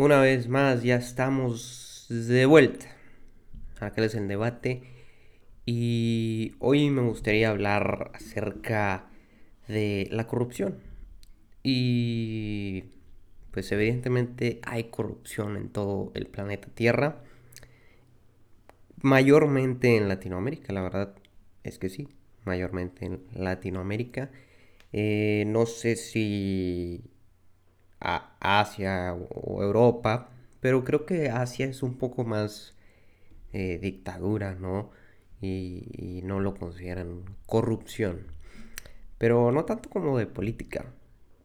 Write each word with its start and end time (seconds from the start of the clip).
Una 0.00 0.18
vez 0.18 0.48
más, 0.48 0.82
ya 0.82 0.96
estamos 0.96 2.06
de 2.08 2.46
vuelta. 2.46 2.86
Acá 3.80 4.02
es 4.02 4.14
el 4.14 4.28
debate. 4.28 4.82
Y 5.66 6.54
hoy 6.58 6.88
me 6.88 7.02
gustaría 7.02 7.50
hablar 7.50 8.10
acerca 8.14 9.10
de 9.68 10.08
la 10.10 10.26
corrupción. 10.26 10.78
Y 11.62 12.84
pues 13.50 13.70
evidentemente 13.72 14.58
hay 14.62 14.84
corrupción 14.84 15.58
en 15.58 15.68
todo 15.68 16.12
el 16.14 16.28
planeta 16.28 16.68
Tierra. 16.68 17.22
Mayormente 19.02 19.98
en 19.98 20.08
Latinoamérica, 20.08 20.72
la 20.72 20.80
verdad 20.80 21.14
es 21.62 21.78
que 21.78 21.90
sí. 21.90 22.08
Mayormente 22.46 23.04
en 23.04 23.20
Latinoamérica. 23.34 24.30
Eh, 24.94 25.44
no 25.46 25.66
sé 25.66 25.96
si 25.96 27.02
a 28.00 28.36
Asia 28.40 29.14
o 29.14 29.62
Europa, 29.62 30.30
pero 30.60 30.84
creo 30.84 31.06
que 31.06 31.30
Asia 31.30 31.66
es 31.66 31.82
un 31.82 31.98
poco 31.98 32.24
más 32.24 32.74
eh, 33.52 33.78
dictadura, 33.80 34.54
¿no? 34.54 34.90
Y, 35.40 36.20
no 36.24 36.40
lo 36.40 36.54
consideran 36.54 37.24
corrupción. 37.46 38.26
Pero 39.18 39.52
no 39.52 39.64
tanto 39.64 39.90
como 39.90 40.18
de 40.18 40.26
política, 40.26 40.86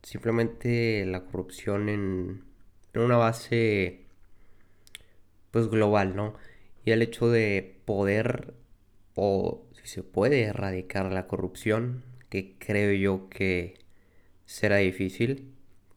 simplemente 0.04 1.06
la 1.06 1.26
corrupción 1.26 1.90
en, 1.90 2.44
en 2.94 3.02
una 3.02 3.18
base 3.18 4.06
pues 5.52 5.68
global, 5.70 6.16
¿no? 6.16 6.36
Y 6.86 6.92
el 6.92 7.02
hecho 7.02 7.30
de 7.30 7.80
poder 7.86 8.54
o 9.16 9.66
si 9.74 9.88
se 9.88 10.04
puede 10.04 10.44
erradicar 10.44 11.12
la 11.12 11.28
corrupción, 11.28 12.04
que 12.30 12.56
creo 12.60 12.94
yo 12.94 13.30
que 13.30 13.80
será 14.46 14.78
difícil, 14.78 15.55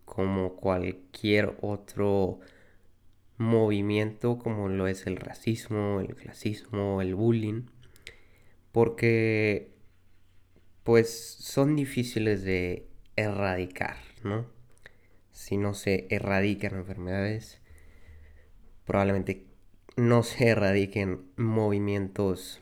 como 0.08 0.56
cualquier 0.56 1.56
otro 1.60 2.40
movimiento 3.36 4.38
como 4.38 4.68
lo 4.68 4.88
es 4.88 5.06
el 5.06 5.16
racismo, 5.16 6.00
el 6.00 6.14
clasismo, 6.16 7.00
el 7.00 7.14
bullying, 7.14 7.66
porque 8.72 9.70
pues 10.82 11.36
son 11.38 11.76
difíciles 11.76 12.42
de 12.42 12.88
erradicar, 13.16 13.98
¿no? 14.24 14.46
Si 15.30 15.56
no 15.56 15.74
se 15.74 16.06
erradican 16.10 16.74
enfermedades, 16.74 17.60
probablemente 18.84 19.46
no 19.96 20.22
se 20.24 20.48
erradiquen 20.48 21.30
movimientos 21.36 22.60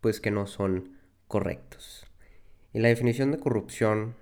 pues 0.00 0.20
que 0.20 0.30
no 0.30 0.46
son 0.46 0.98
correctos. 1.28 2.04
Y 2.74 2.80
la 2.80 2.88
definición 2.88 3.30
de 3.30 3.38
corrupción 3.38 4.16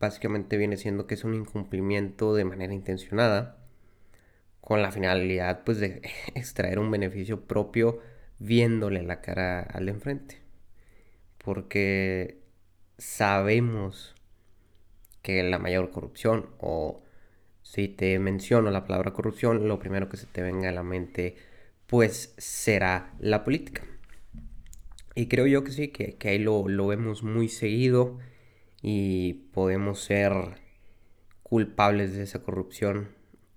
básicamente 0.00 0.56
viene 0.56 0.76
siendo 0.78 1.06
que 1.06 1.14
es 1.14 1.24
un 1.24 1.34
incumplimiento 1.34 2.34
de 2.34 2.46
manera 2.46 2.72
intencionada 2.72 3.58
con 4.60 4.82
la 4.82 4.90
finalidad 4.90 5.62
pues 5.64 5.78
de 5.78 6.02
extraer 6.34 6.78
un 6.78 6.90
beneficio 6.90 7.44
propio 7.44 8.00
viéndole 8.38 9.02
la 9.02 9.20
cara 9.20 9.60
al 9.60 9.86
de 9.86 9.92
enfrente. 9.92 10.40
Porque 11.38 12.40
sabemos 12.98 14.14
que 15.22 15.42
la 15.42 15.58
mayor 15.58 15.90
corrupción 15.90 16.50
o 16.58 17.02
si 17.62 17.88
te 17.88 18.18
menciono 18.18 18.70
la 18.70 18.84
palabra 18.84 19.12
corrupción, 19.12 19.68
lo 19.68 19.78
primero 19.78 20.08
que 20.08 20.16
se 20.16 20.26
te 20.26 20.42
venga 20.42 20.70
a 20.70 20.72
la 20.72 20.82
mente 20.82 21.36
pues 21.86 22.34
será 22.38 23.12
la 23.18 23.44
política. 23.44 23.82
Y 25.14 25.26
creo 25.26 25.46
yo 25.46 25.64
que 25.64 25.72
sí, 25.72 25.88
que, 25.88 26.16
ahí 26.28 26.38
lo, 26.38 26.68
lo 26.68 26.86
vemos 26.86 27.22
muy 27.22 27.48
seguido 27.48 28.18
y 28.82 29.34
podemos 29.52 30.00
ser 30.00 30.32
culpables 31.42 32.14
de 32.14 32.22
esa 32.22 32.42
corrupción 32.42 33.08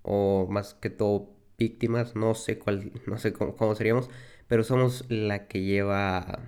o 0.02 0.46
más 0.50 0.74
que 0.74 0.90
todo 0.90 1.30
víctimas, 1.58 2.14
no 2.16 2.34
sé 2.34 2.58
cuál, 2.58 2.92
no 3.06 3.18
sé 3.18 3.32
cómo, 3.32 3.74
seríamos, 3.74 4.10
pero 4.48 4.64
somos 4.64 5.04
la 5.08 5.46
que 5.46 5.62
lleva 5.62 6.42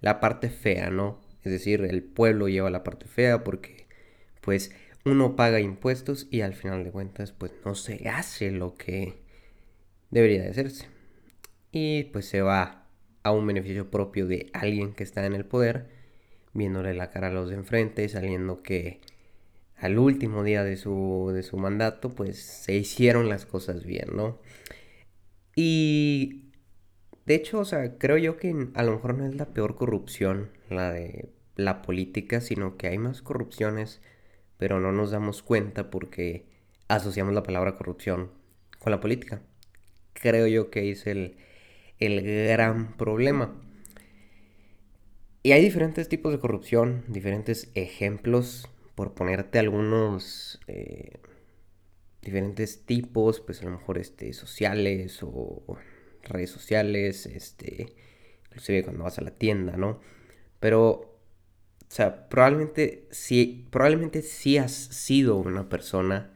la 0.00 0.20
parte 0.20 0.50
fea, 0.50 0.90
¿no? 0.90 1.20
Es 1.42 1.52
decir, 1.52 1.84
el 1.84 2.02
pueblo 2.02 2.48
lleva 2.48 2.70
la 2.70 2.84
parte 2.84 3.06
fea 3.06 3.44
porque 3.44 3.86
pues 4.40 4.72
uno 5.04 5.36
paga 5.36 5.60
impuestos 5.60 6.28
y 6.30 6.42
al 6.42 6.54
final 6.54 6.84
de 6.84 6.90
cuentas 6.90 7.32
pues 7.32 7.52
no 7.64 7.74
se 7.74 8.08
hace 8.08 8.50
lo 8.50 8.74
que 8.74 9.22
debería 10.10 10.42
de 10.42 10.50
hacerse. 10.50 10.88
Y 11.72 12.04
pues 12.04 12.26
se 12.26 12.42
va 12.42 12.86
a 13.22 13.32
un 13.32 13.46
beneficio 13.46 13.90
propio 13.90 14.26
de 14.26 14.50
alguien 14.52 14.92
que 14.92 15.04
está 15.04 15.24
en 15.24 15.34
el 15.34 15.46
poder 15.46 15.99
viéndole 16.52 16.94
la 16.94 17.10
cara 17.10 17.28
a 17.28 17.32
los 17.32 17.48
de 17.50 17.56
enfrente, 17.56 18.08
sabiendo 18.08 18.62
que 18.62 19.00
al 19.76 19.98
último 19.98 20.42
día 20.44 20.62
de 20.64 20.76
su, 20.76 21.30
de 21.34 21.42
su 21.42 21.56
mandato, 21.56 22.10
pues 22.10 22.38
se 22.38 22.74
hicieron 22.74 23.28
las 23.28 23.46
cosas 23.46 23.84
bien, 23.84 24.08
¿no? 24.14 24.38
Y 25.56 26.50
de 27.26 27.34
hecho, 27.34 27.60
o 27.60 27.64
sea, 27.64 27.98
creo 27.98 28.16
yo 28.18 28.36
que 28.36 28.68
a 28.74 28.82
lo 28.82 28.92
mejor 28.92 29.14
no 29.14 29.26
es 29.26 29.34
la 29.36 29.46
peor 29.46 29.76
corrupción 29.76 30.50
la 30.68 30.92
de 30.92 31.30
la 31.56 31.82
política, 31.82 32.40
sino 32.40 32.76
que 32.76 32.88
hay 32.88 32.98
más 32.98 33.22
corrupciones, 33.22 34.00
pero 34.58 34.80
no 34.80 34.92
nos 34.92 35.10
damos 35.10 35.42
cuenta 35.42 35.90
porque 35.90 36.46
asociamos 36.88 37.34
la 37.34 37.42
palabra 37.42 37.76
corrupción 37.76 38.30
con 38.78 38.90
la 38.90 39.00
política. 39.00 39.42
Creo 40.12 40.46
yo 40.46 40.70
que 40.70 40.90
es 40.90 41.06
el, 41.06 41.36
el 41.98 42.22
gran 42.22 42.96
problema. 42.96 43.54
Y 45.42 45.52
hay 45.52 45.62
diferentes 45.62 46.08
tipos 46.08 46.32
de 46.32 46.38
corrupción, 46.38 47.04
diferentes 47.08 47.70
ejemplos, 47.74 48.68
por 48.94 49.14
ponerte 49.14 49.58
algunos 49.58 50.60
eh, 50.66 51.18
diferentes 52.20 52.84
tipos, 52.84 53.40
pues 53.40 53.62
a 53.62 53.64
lo 53.64 53.70
mejor 53.70 53.96
este, 53.98 54.32
sociales 54.34 55.20
o 55.22 55.78
redes 56.24 56.50
sociales, 56.50 57.24
este, 57.24 57.94
inclusive 58.44 58.84
cuando 58.84 59.04
vas 59.04 59.18
a 59.18 59.22
la 59.22 59.30
tienda, 59.30 59.76
¿no? 59.76 60.00
Pero, 60.58 60.90
o 60.90 61.18
sea, 61.88 62.28
probablemente 62.28 63.08
sí, 63.10 63.66
probablemente 63.70 64.22
sí 64.22 64.58
has 64.58 64.72
sido 64.72 65.36
una 65.36 65.68
persona 65.70 66.34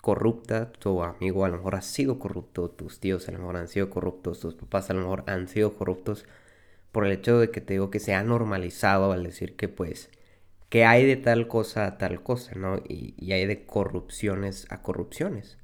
corrupta, 0.00 0.72
tu 0.72 1.02
amigo 1.02 1.44
a 1.44 1.48
lo 1.48 1.56
mejor 1.58 1.76
ha 1.76 1.82
sido 1.82 2.18
corrupto, 2.18 2.70
tus 2.70 3.00
tíos 3.00 3.28
a 3.28 3.32
lo 3.32 3.38
mejor 3.38 3.56
han 3.56 3.68
sido 3.68 3.90
corruptos, 3.90 4.40
tus 4.40 4.54
papás 4.54 4.90
a 4.90 4.94
lo 4.94 5.00
mejor 5.00 5.24
han 5.26 5.48
sido 5.48 5.74
corruptos, 5.74 6.26
por 6.92 7.06
el 7.06 7.12
hecho 7.12 7.38
de 7.38 7.50
que 7.50 7.60
te 7.60 7.74
digo 7.74 7.90
que 7.90 8.00
se 8.00 8.14
ha 8.14 8.22
normalizado 8.22 9.12
al 9.12 9.24
decir 9.24 9.56
que 9.56 9.68
pues 9.68 10.10
que 10.68 10.84
hay 10.84 11.06
de 11.06 11.16
tal 11.16 11.48
cosa 11.48 11.86
a 11.86 11.98
tal 11.98 12.22
cosa, 12.22 12.54
¿no? 12.54 12.78
Y, 12.88 13.14
y 13.18 13.32
hay 13.32 13.46
de 13.46 13.66
corrupciones 13.66 14.66
a 14.70 14.82
corrupciones. 14.82 15.58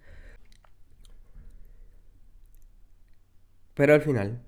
Pero 3.75 3.95
al 3.95 4.01
final 4.03 4.43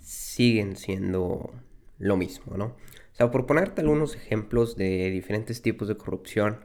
siguen 0.00 0.76
siendo 0.76 1.52
lo 1.98 2.16
mismo, 2.16 2.56
¿no? 2.56 2.66
O 2.66 3.14
sea, 3.16 3.30
por 3.30 3.46
ponerte 3.46 3.80
algunos 3.80 4.14
ejemplos 4.14 4.76
de 4.76 5.10
diferentes 5.10 5.62
tipos 5.62 5.88
de 5.88 5.96
corrupción, 5.96 6.60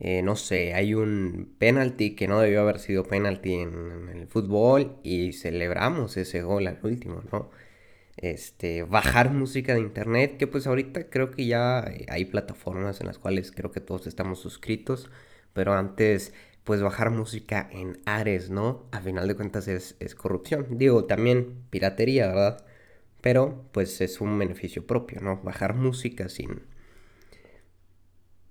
eh, 0.00 0.22
no 0.22 0.36
sé, 0.36 0.74
hay 0.74 0.94
un 0.94 1.54
penalti 1.58 2.14
que 2.14 2.28
no 2.28 2.40
debió 2.40 2.60
haber 2.60 2.78
sido 2.78 3.04
penalti 3.04 3.54
en, 3.54 3.90
en, 3.90 4.08
el 4.10 4.26
fútbol 4.28 4.98
y 5.02 5.32
celebramos 5.32 6.16
ese 6.16 6.42
gol 6.42 6.66
al 6.66 6.78
último, 6.82 7.22
¿no? 7.32 7.50
Este, 8.16 8.84
bajar 8.84 9.30
música 9.32 9.74
de 9.74 9.80
internet, 9.80 10.36
que 10.38 10.46
pues 10.46 10.66
ahorita 10.66 11.10
creo 11.10 11.30
que 11.30 11.46
ya 11.46 11.84
hay 12.08 12.24
plataformas 12.26 13.00
en 13.00 13.06
las 13.06 13.18
cuales 13.18 13.52
creo 13.52 13.72
que 13.72 13.80
todos 13.80 14.06
estamos 14.06 14.38
suscritos, 14.40 15.10
pero 15.52 15.74
antes 15.74 16.32
pues 16.64 16.80
bajar 16.82 17.10
música 17.10 17.68
en 17.70 18.00
Ares, 18.06 18.50
¿no? 18.50 18.86
A 18.90 19.00
final 19.00 19.28
de 19.28 19.36
cuentas 19.36 19.68
es, 19.68 20.14
corrupción. 20.16 20.66
Digo, 20.78 21.04
también 21.04 21.64
piratería, 21.70 22.28
¿verdad? 22.28 22.64
Pero 23.20 23.68
pues 23.72 24.00
es 24.00 24.20
un 24.20 24.38
beneficio 24.38 24.86
propio, 24.86 25.20
¿no? 25.20 25.40
Bajar 25.42 25.74
música 25.74 26.28
sin, 26.28 26.62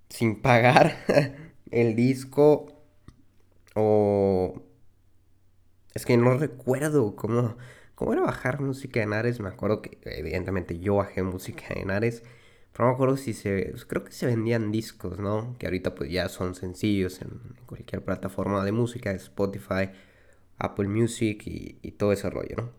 sin 0.09 0.41
pagar 0.41 0.95
el 1.71 1.95
disco 1.95 2.83
o... 3.75 4.63
Es 5.95 6.05
que 6.05 6.17
no 6.17 6.37
recuerdo 6.37 7.15
cómo 7.15 7.57
¿Cómo 7.95 8.13
era 8.13 8.23
bajar 8.23 8.59
música 8.59 9.03
en 9.03 9.13
Ares? 9.13 9.39
Me 9.39 9.49
acuerdo 9.49 9.81
que 9.81 9.97
evidentemente 10.05 10.79
yo 10.79 10.95
bajé 10.95 11.21
música 11.21 11.65
en 11.69 11.91
Ares. 11.91 12.23
Pero 12.71 12.85
no 12.85 12.91
me 12.91 12.95
acuerdo 12.95 13.17
si 13.17 13.33
se... 13.33 13.67
Pues, 13.71 13.85
creo 13.85 14.03
que 14.03 14.11
se 14.11 14.25
vendían 14.25 14.71
discos, 14.71 15.19
¿no? 15.19 15.55
Que 15.59 15.67
ahorita 15.67 15.93
pues 15.95 16.11
ya 16.11 16.27
son 16.27 16.55
sencillos 16.55 17.21
en, 17.21 17.29
cualquier 17.67 18.03
plataforma 18.03 18.65
de 18.65 18.71
música, 18.71 19.11
Spotify, 19.11 19.91
Apple 20.57 20.87
Music 20.87 21.43
y, 21.45 21.91
todo 21.91 22.11
ese 22.13 22.29
rollo, 22.29 22.55
¿no? 22.57 22.71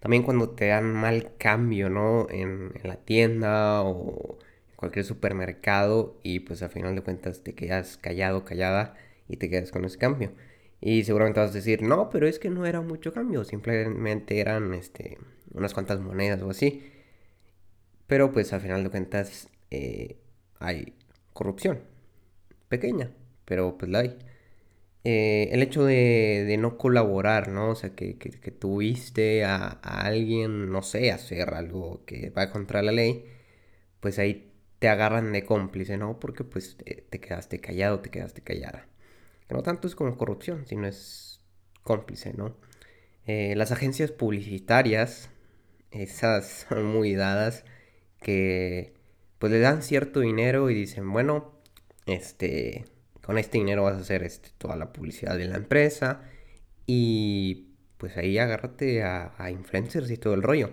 También 0.00 0.22
cuando 0.22 0.50
te 0.50 0.68
dan 0.68 0.94
mal 0.94 1.32
cambio, 1.38 1.90
¿no? 1.90 2.26
En, 2.30 2.72
en 2.74 2.88
la 2.88 2.96
tienda 2.96 3.82
o 3.82 4.38
en 4.70 4.76
cualquier 4.76 5.04
supermercado 5.04 6.18
y 6.22 6.40
pues 6.40 6.62
a 6.62 6.68
final 6.70 6.94
de 6.94 7.02
cuentas 7.02 7.42
te 7.42 7.54
quedas 7.54 7.98
callado, 7.98 8.44
callada 8.44 8.94
y 9.28 9.36
te 9.36 9.50
quedas 9.50 9.72
con 9.72 9.84
ese 9.84 9.98
cambio. 9.98 10.32
Y 10.80 11.04
seguramente 11.04 11.40
vas 11.40 11.50
a 11.50 11.54
decir, 11.54 11.82
no, 11.82 12.08
pero 12.10 12.26
es 12.28 12.38
que 12.38 12.50
no 12.50 12.66
era 12.66 12.80
mucho 12.80 13.12
cambio, 13.12 13.44
simplemente 13.44 14.40
eran 14.40 14.74
este, 14.74 15.18
unas 15.52 15.74
cuantas 15.74 16.00
monedas 16.00 16.42
o 16.42 16.50
así. 16.50 16.82
Pero 18.06 18.32
pues 18.32 18.52
al 18.52 18.60
final 18.60 18.84
de 18.84 18.90
cuentas 18.90 19.48
eh, 19.70 20.16
hay 20.58 20.94
corrupción, 21.32 21.80
pequeña, 22.68 23.10
pero 23.44 23.78
pues 23.78 23.90
la 23.90 24.00
hay. 24.00 24.18
eh, 25.04 25.50
el 25.52 25.62
hecho 25.62 25.84
de, 25.84 26.56
no 26.58 26.78
colaborar, 26.78 27.48
¿no? 27.48 27.70
O 27.70 27.74
sea, 27.76 27.90
que, 27.94 28.14
tuviste 28.58 29.44
a, 29.44 29.68
alguien, 29.82 30.70
no 30.72 30.82
sé, 30.82 31.12
hacer 31.12 31.54
algo 31.54 32.04
que 32.06 32.30
va 32.30 32.50
contra 32.50 32.82
la 32.82 32.92
ley, 32.92 33.24
pues 34.00 34.18
ahí 34.18 34.52
te 34.80 34.88
agarran 34.88 35.32
de 35.32 35.44
cómplice, 35.44 35.96
¿no? 35.98 36.20
Porque 36.20 36.44
pues 36.44 36.76
te 37.10 37.20
quedaste 37.20 37.60
callado, 37.60 38.00
te 38.00 38.10
quedaste 38.10 38.42
callada. 38.42 38.88
Que 39.48 39.54
no 39.54 39.62
tanto 39.62 39.88
es 39.88 39.94
como 39.94 40.16
corrupción, 40.16 40.66
sino 40.66 40.86
es 40.86 41.40
cómplice, 41.82 42.34
¿no? 42.34 42.56
Eh, 43.26 43.54
las 43.56 43.72
agencias 43.72 44.12
publicitarias, 44.12 45.30
esas 45.90 46.66
son 46.68 46.84
muy 46.84 47.14
dadas, 47.14 47.64
que 48.20 48.94
pues 49.38 49.52
le 49.52 49.60
dan 49.60 49.82
cierto 49.82 50.20
dinero 50.20 50.70
y 50.70 50.74
dicen, 50.74 51.10
bueno, 51.10 51.52
este, 52.06 52.84
con 53.22 53.38
este 53.38 53.58
dinero 53.58 53.84
vas 53.84 53.96
a 53.96 54.00
hacer 54.00 54.22
este, 54.22 54.50
toda 54.58 54.76
la 54.76 54.92
publicidad 54.92 55.36
de 55.36 55.46
la 55.46 55.56
empresa 55.56 56.22
y 56.86 57.68
pues 57.98 58.16
ahí 58.16 58.38
agárrate 58.38 59.02
a, 59.02 59.50
influencers 59.50 60.10
y 60.10 60.16
todo 60.16 60.34
el 60.34 60.42
rollo. 60.42 60.70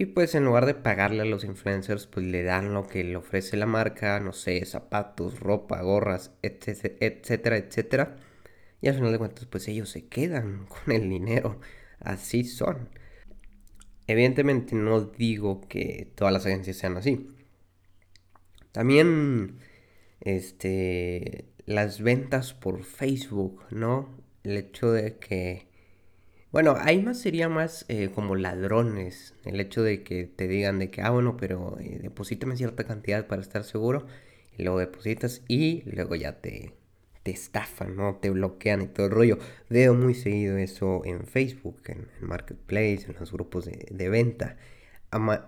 Y 0.00 0.06
pues 0.06 0.34
en 0.34 0.46
lugar 0.46 0.64
de 0.64 0.72
pagarle 0.72 1.20
a 1.20 1.24
los 1.26 1.44
influencers, 1.44 2.06
pues 2.06 2.24
le 2.24 2.42
dan 2.42 2.72
lo 2.72 2.86
que 2.86 3.04
le 3.04 3.16
ofrece 3.16 3.58
la 3.58 3.66
marca, 3.66 4.18
no 4.18 4.32
sé, 4.32 4.64
zapatos, 4.64 5.40
ropa, 5.40 5.82
gorras, 5.82 6.32
etcétera, 6.40 7.58
etcétera. 7.58 8.16
Y 8.80 8.88
al 8.88 8.94
final 8.94 9.12
de 9.12 9.18
cuentas, 9.18 9.44
pues 9.44 9.68
ellos 9.68 9.90
se 9.90 10.06
quedan 10.08 10.64
con 10.68 10.94
el 10.94 11.06
dinero. 11.10 11.60
Así 11.98 12.44
son. 12.44 12.88
Evidentemente 14.06 14.74
no 14.74 15.02
digo 15.02 15.60
que 15.68 16.10
todas 16.14 16.32
las 16.32 16.46
agencias 16.46 16.78
sean 16.78 16.96
así. 16.96 17.28
También, 18.72 19.58
este, 20.22 21.52
las 21.66 22.00
ventas 22.00 22.54
por 22.54 22.84
Facebook, 22.84 23.64
¿no? 23.70 24.16
El 24.44 24.56
hecho 24.56 24.92
de 24.92 25.18
que... 25.18 25.69
Bueno, 26.52 26.76
ahí 26.80 27.00
más 27.00 27.20
sería 27.20 27.48
más 27.48 27.84
eh, 27.88 28.10
como 28.14 28.34
ladrones. 28.34 29.34
El 29.44 29.60
hecho 29.60 29.82
de 29.82 30.02
que 30.02 30.24
te 30.24 30.48
digan 30.48 30.78
de 30.80 30.90
que, 30.90 31.00
ah, 31.02 31.10
bueno, 31.10 31.36
pero 31.36 31.78
eh, 31.80 31.98
deposítame 32.02 32.56
cierta 32.56 32.84
cantidad 32.84 33.26
para 33.26 33.40
estar 33.42 33.62
seguro. 33.64 34.06
Y 34.58 34.64
luego 34.64 34.78
depositas 34.80 35.42
y 35.48 35.82
luego 35.86 36.16
ya 36.16 36.40
te, 36.40 36.74
te 37.22 37.30
estafan, 37.30 37.96
¿no? 37.96 38.16
Te 38.16 38.30
bloquean 38.30 38.82
y 38.82 38.86
todo 38.88 39.06
el 39.06 39.12
rollo. 39.12 39.38
Veo 39.68 39.94
muy 39.94 40.14
seguido 40.14 40.56
eso 40.56 41.02
en 41.04 41.26
Facebook, 41.26 41.82
en, 41.86 42.08
Marketplace, 42.20 43.06
en 43.08 43.16
los 43.18 43.32
grupos 43.32 43.66
de, 43.66 44.08
venta. 44.08 44.56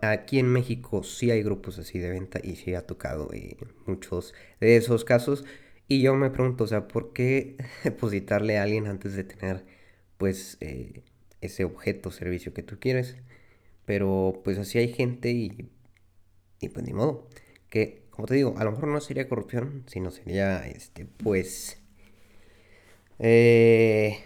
Aquí 0.02 0.38
en 0.38 0.48
México 0.48 1.02
sí 1.02 1.30
hay 1.30 1.42
grupos 1.42 1.78
así 1.78 1.98
de 1.98 2.10
venta 2.10 2.40
y 2.42 2.56
sí 2.56 2.74
ha 2.74 2.86
tocado 2.86 3.32
eh, 3.32 3.56
muchos 3.86 4.34
de 4.60 4.76
esos 4.76 5.04
casos. 5.04 5.44
Y 5.88 6.02
yo 6.02 6.14
me 6.14 6.30
pregunto, 6.30 6.64
o 6.64 6.66
sea, 6.66 6.88
¿por 6.88 7.12
qué 7.12 7.56
depositarle 7.84 8.58
a 8.58 8.64
alguien 8.64 8.86
antes 8.86 9.14
de 9.14 9.24
tener, 9.24 9.64
pues, 10.22 10.56
eh, 10.60 11.02
ese 11.40 11.64
objeto 11.64 12.10
o 12.10 12.12
servicio 12.12 12.54
que 12.54 12.62
tú 12.62 12.78
quieres? 12.78 13.16
Pero, 13.86 14.40
pues, 14.44 14.56
así 14.56 14.78
hay 14.78 14.92
gente 14.92 15.32
y, 15.32 15.68
y, 16.60 16.68
pues, 16.68 16.86
ni 16.86 16.92
modo. 16.92 17.26
Que, 17.68 18.04
como 18.10 18.28
te 18.28 18.34
digo, 18.34 18.54
a 18.56 18.62
lo 18.62 18.70
mejor 18.70 18.86
no 18.86 19.00
sería 19.00 19.28
corrupción, 19.28 19.82
sino 19.88 20.12
sería, 20.12 20.64
este, 20.68 21.06
pues, 21.06 21.82
eh, 23.18 24.20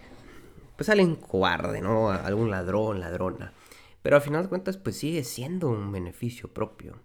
pues, 0.77 0.91
alguien 0.91 1.17
cobarde, 1.17 1.81
¿no? 1.81 2.11
Algún 2.11 2.51
ladrón, 2.51 3.01
ladrona. 3.01 3.55
Pero 4.03 4.17
al 4.17 4.23
final 4.23 4.43
de 4.43 4.51
cuentas, 4.51 4.77
pues, 4.77 4.99
sigue 4.99 5.25
siendo 5.25 5.71
un 5.71 5.91
beneficio 5.93 6.53
propio. 6.53 7.01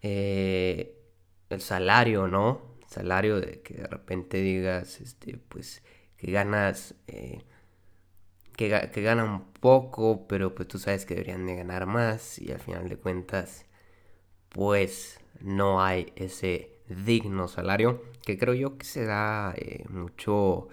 Eh, 0.00 0.94
el 1.50 1.60
salario, 1.60 2.28
¿no? 2.28 2.78
salario 2.86 3.40
de 3.40 3.62
que 3.62 3.74
de 3.74 3.86
repente 3.88 4.38
digas, 4.38 5.00
este, 5.00 5.38
pues, 5.48 5.82
que 6.16 6.30
ganas, 6.30 6.94
eh, 7.08 7.40
que, 8.58 8.68
ganan 9.02 9.44
poco, 9.60 10.26
pero 10.28 10.54
pues 10.54 10.68
tú 10.68 10.78
sabes 10.78 11.06
que 11.06 11.14
deberían 11.14 11.46
de 11.46 11.56
ganar 11.56 11.86
más 11.86 12.38
y 12.40 12.50
al 12.52 12.60
final 12.60 12.88
de 12.88 12.96
cuentas, 12.96 13.66
pues, 14.50 15.20
no 15.40 15.82
hay 15.82 16.12
ese 16.16 16.72
digno 16.88 17.48
salario, 17.48 18.02
que 18.26 18.38
creo 18.38 18.54
yo 18.54 18.76
que 18.78 18.84
se 18.84 19.04
da 19.04 19.54
eh, 19.56 19.84
mucho 19.90 20.68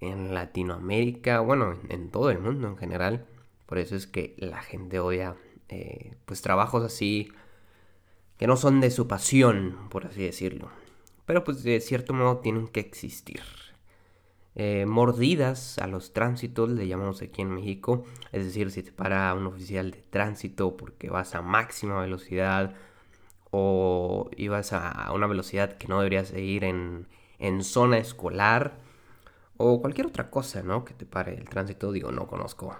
en 0.00 0.34
Latinoamérica, 0.34 1.40
bueno, 1.40 1.78
en, 1.88 2.10
todo 2.10 2.30
el 2.30 2.38
mundo 2.38 2.68
en 2.68 2.76
general. 2.76 3.26
Por 3.66 3.78
eso 3.78 3.96
es 3.96 4.06
que 4.06 4.34
la 4.38 4.62
gente 4.62 5.00
odia, 5.00 5.36
eh, 5.68 6.16
pues, 6.26 6.42
trabajos 6.42 6.84
así 6.84 7.28
que 8.38 8.46
no 8.46 8.56
son 8.56 8.80
de 8.80 8.90
su 8.90 9.08
pasión, 9.08 9.88
por 9.90 10.06
así 10.06 10.22
decirlo 10.22 10.70
pero 11.26 11.44
pues 11.44 11.62
de 11.64 11.80
cierto 11.80 12.14
modo 12.14 12.38
tienen 12.38 12.68
que 12.68 12.80
existir. 12.80 13.42
Eh, 14.58 14.86
mordidas 14.86 15.78
a 15.78 15.86
los 15.86 16.14
tránsitos, 16.14 16.70
le 16.70 16.88
llamamos 16.88 17.20
aquí 17.20 17.42
en 17.42 17.50
México, 17.50 18.04
es 18.32 18.44
decir, 18.46 18.70
si 18.70 18.82
te 18.82 18.90
para 18.90 19.34
un 19.34 19.46
oficial 19.46 19.90
de 19.90 20.02
tránsito 20.08 20.78
porque 20.78 21.10
vas 21.10 21.34
a 21.34 21.42
máxima 21.42 22.00
velocidad 22.00 22.74
o 23.50 24.30
ibas 24.36 24.72
a 24.72 25.12
una 25.12 25.26
velocidad 25.26 25.76
que 25.76 25.88
no 25.88 25.98
deberías 25.98 26.32
ir 26.32 26.64
en, 26.64 27.06
en 27.38 27.62
zona 27.62 27.98
escolar 27.98 28.78
o 29.58 29.80
cualquier 29.82 30.06
otra 30.06 30.30
cosa, 30.30 30.62
¿no? 30.62 30.84
Que 30.86 30.94
te 30.94 31.04
pare 31.06 31.34
el 31.34 31.48
tránsito, 31.48 31.92
digo, 31.92 32.10
no 32.10 32.26
conozco 32.26 32.76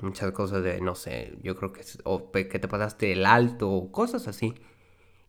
muchas 0.00 0.32
cosas 0.32 0.62
de, 0.62 0.80
no 0.80 0.94
sé, 0.94 1.38
yo 1.42 1.56
creo 1.56 1.72
que, 1.72 1.82
o 2.04 2.30
que 2.30 2.44
te 2.44 2.68
pasaste 2.68 3.12
el 3.12 3.26
alto, 3.26 3.70
o 3.70 3.90
cosas 3.92 4.28
así. 4.28 4.54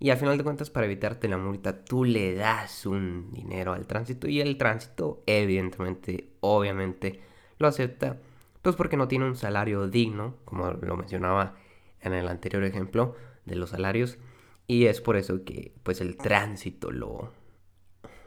Y 0.01 0.09
al 0.09 0.18
final 0.18 0.36
de 0.36 0.44
cuentas, 0.44 0.71
para 0.71 0.88
evitarte 0.88 1.27
la 1.27 1.38
multa, 1.38 1.86
tú 1.86 2.06
le 2.06 2.33
das 2.33 2.88
un 2.88 3.31
dinero 3.31 3.74
al 3.74 3.86
tránsito 3.86 4.27
y 4.27 4.42
el 4.42 4.57
tránsito, 4.57 5.21
evidentemente, 5.27 6.31
obviamente, 6.39 7.21
lo 7.59 7.68
acepta. 7.68 8.18
Pues 8.63 8.75
porque 8.75 8.98
no 8.98 9.07
tiene 9.07 9.25
un 9.25 9.36
salario 9.36 9.88
digno, 9.88 10.38
como 10.44 10.71
lo 10.71 10.98
mencionaba 10.98 11.53
en 12.00 12.13
el 12.13 12.27
anterior 12.30 12.63
ejemplo 12.63 13.15
de 13.45 13.56
los 13.56 13.69
salarios. 13.69 14.18
Y 14.65 14.88
es 14.88 15.01
por 15.01 15.18
eso 15.18 15.44
que 15.44 15.75
pues 15.83 16.01
el 16.01 16.18
tránsito 16.18 16.89
lo, 16.89 17.31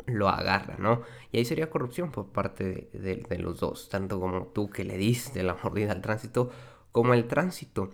lo 0.07 0.29
agarra, 0.29 0.77
¿no? 0.79 1.03
Y 1.33 1.39
ahí 1.39 1.45
sería 1.45 1.71
corrupción 1.71 2.13
por 2.13 2.29
parte 2.29 2.89
de, 2.93 3.17
de, 3.29 3.39
los 3.41 3.59
dos, 3.59 3.89
tanto 3.89 4.21
como 4.21 4.47
tú 4.47 4.71
que 4.71 4.85
le 4.85 4.97
diste 4.97 5.43
la 5.43 5.57
mordida 5.61 5.91
al 5.91 6.03
tránsito, 6.03 6.53
como 6.93 7.15
el 7.15 7.27
tránsito. 7.27 7.91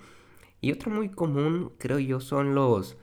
Y 0.61 0.71
otro 0.71 0.91
muy 0.91 1.09
común, 1.09 1.73
creo 1.79 1.99
yo, 1.99 2.21
son 2.21 2.55
los 2.55 2.99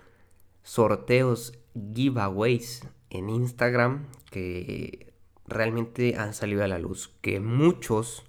sorteos, 0.67 1.57
giveaways 1.93 2.85
en 3.09 3.29
Instagram 3.29 4.07
que 4.29 5.13
realmente 5.45 6.17
han 6.17 6.33
salido 6.33 6.63
a 6.63 6.67
la 6.67 6.77
luz. 6.77 7.15
Que 7.21 7.39
muchos, 7.39 8.25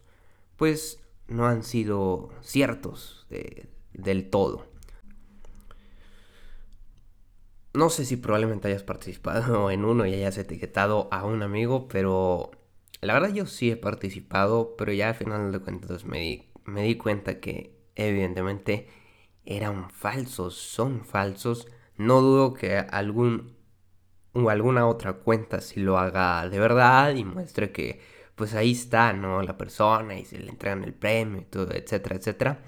pues, 0.57 1.03
no 1.27 1.47
han 1.47 1.65
sido 1.65 2.31
ciertos 2.41 3.27
del 3.93 4.31
todo. 4.31 4.67
No 7.75 7.91
sé 7.91 8.05
si 8.05 8.17
probablemente 8.17 8.69
hayas 8.69 8.85
participado 8.85 9.71
en 9.73 9.85
uno 9.85 10.07
y 10.07 10.15
hayas 10.15 10.39
etiquetado 10.39 11.09
a 11.11 11.25
un 11.25 11.43
amigo, 11.43 11.89
pero 11.89 12.53
la 13.01 13.15
verdad 13.15 13.33
yo 13.35 13.47
sí 13.47 13.73
he 13.73 13.77
participado, 13.77 14.77
pero 14.79 14.93
ya 14.93 15.09
al 15.09 15.15
final 15.17 15.51
de 15.51 15.59
cuentas 15.59 16.05
me 16.05 16.21
di, 16.21 16.49
me 16.65 16.85
di 16.85 16.97
cuenta 16.97 17.41
que 17.41 17.77
evidentemente 17.97 18.89
eran 19.45 19.91
falsos, 19.91 20.55
son 20.55 21.05
falsos 21.05 21.67
no 21.99 22.21
dudo 22.21 22.55
que 22.55 22.79
algún 22.79 23.57
o 24.33 24.51
alguna 24.51 24.87
otra 24.87 25.15
cuenta 25.15 25.61
si 25.61 25.81
lo 25.81 25.99
haga 25.99 26.49
de 26.49 26.59
verdad 26.59 27.15
y 27.15 27.25
muestre 27.25 27.73
que 27.73 28.01
pues 28.35 28.55
ahí 28.55 28.73
está, 28.73 29.13
¿no? 29.13 29.43
La 29.43 29.59
persona 29.59 30.19
y 30.19 30.25
se 30.25 30.39
le 30.39 30.49
entregan 30.51 30.85
el 30.85 30.95
premio 30.95 31.41
y 31.41 31.45
todo, 31.45 31.73
etcétera, 31.75 32.17
etcétera. 32.17 32.61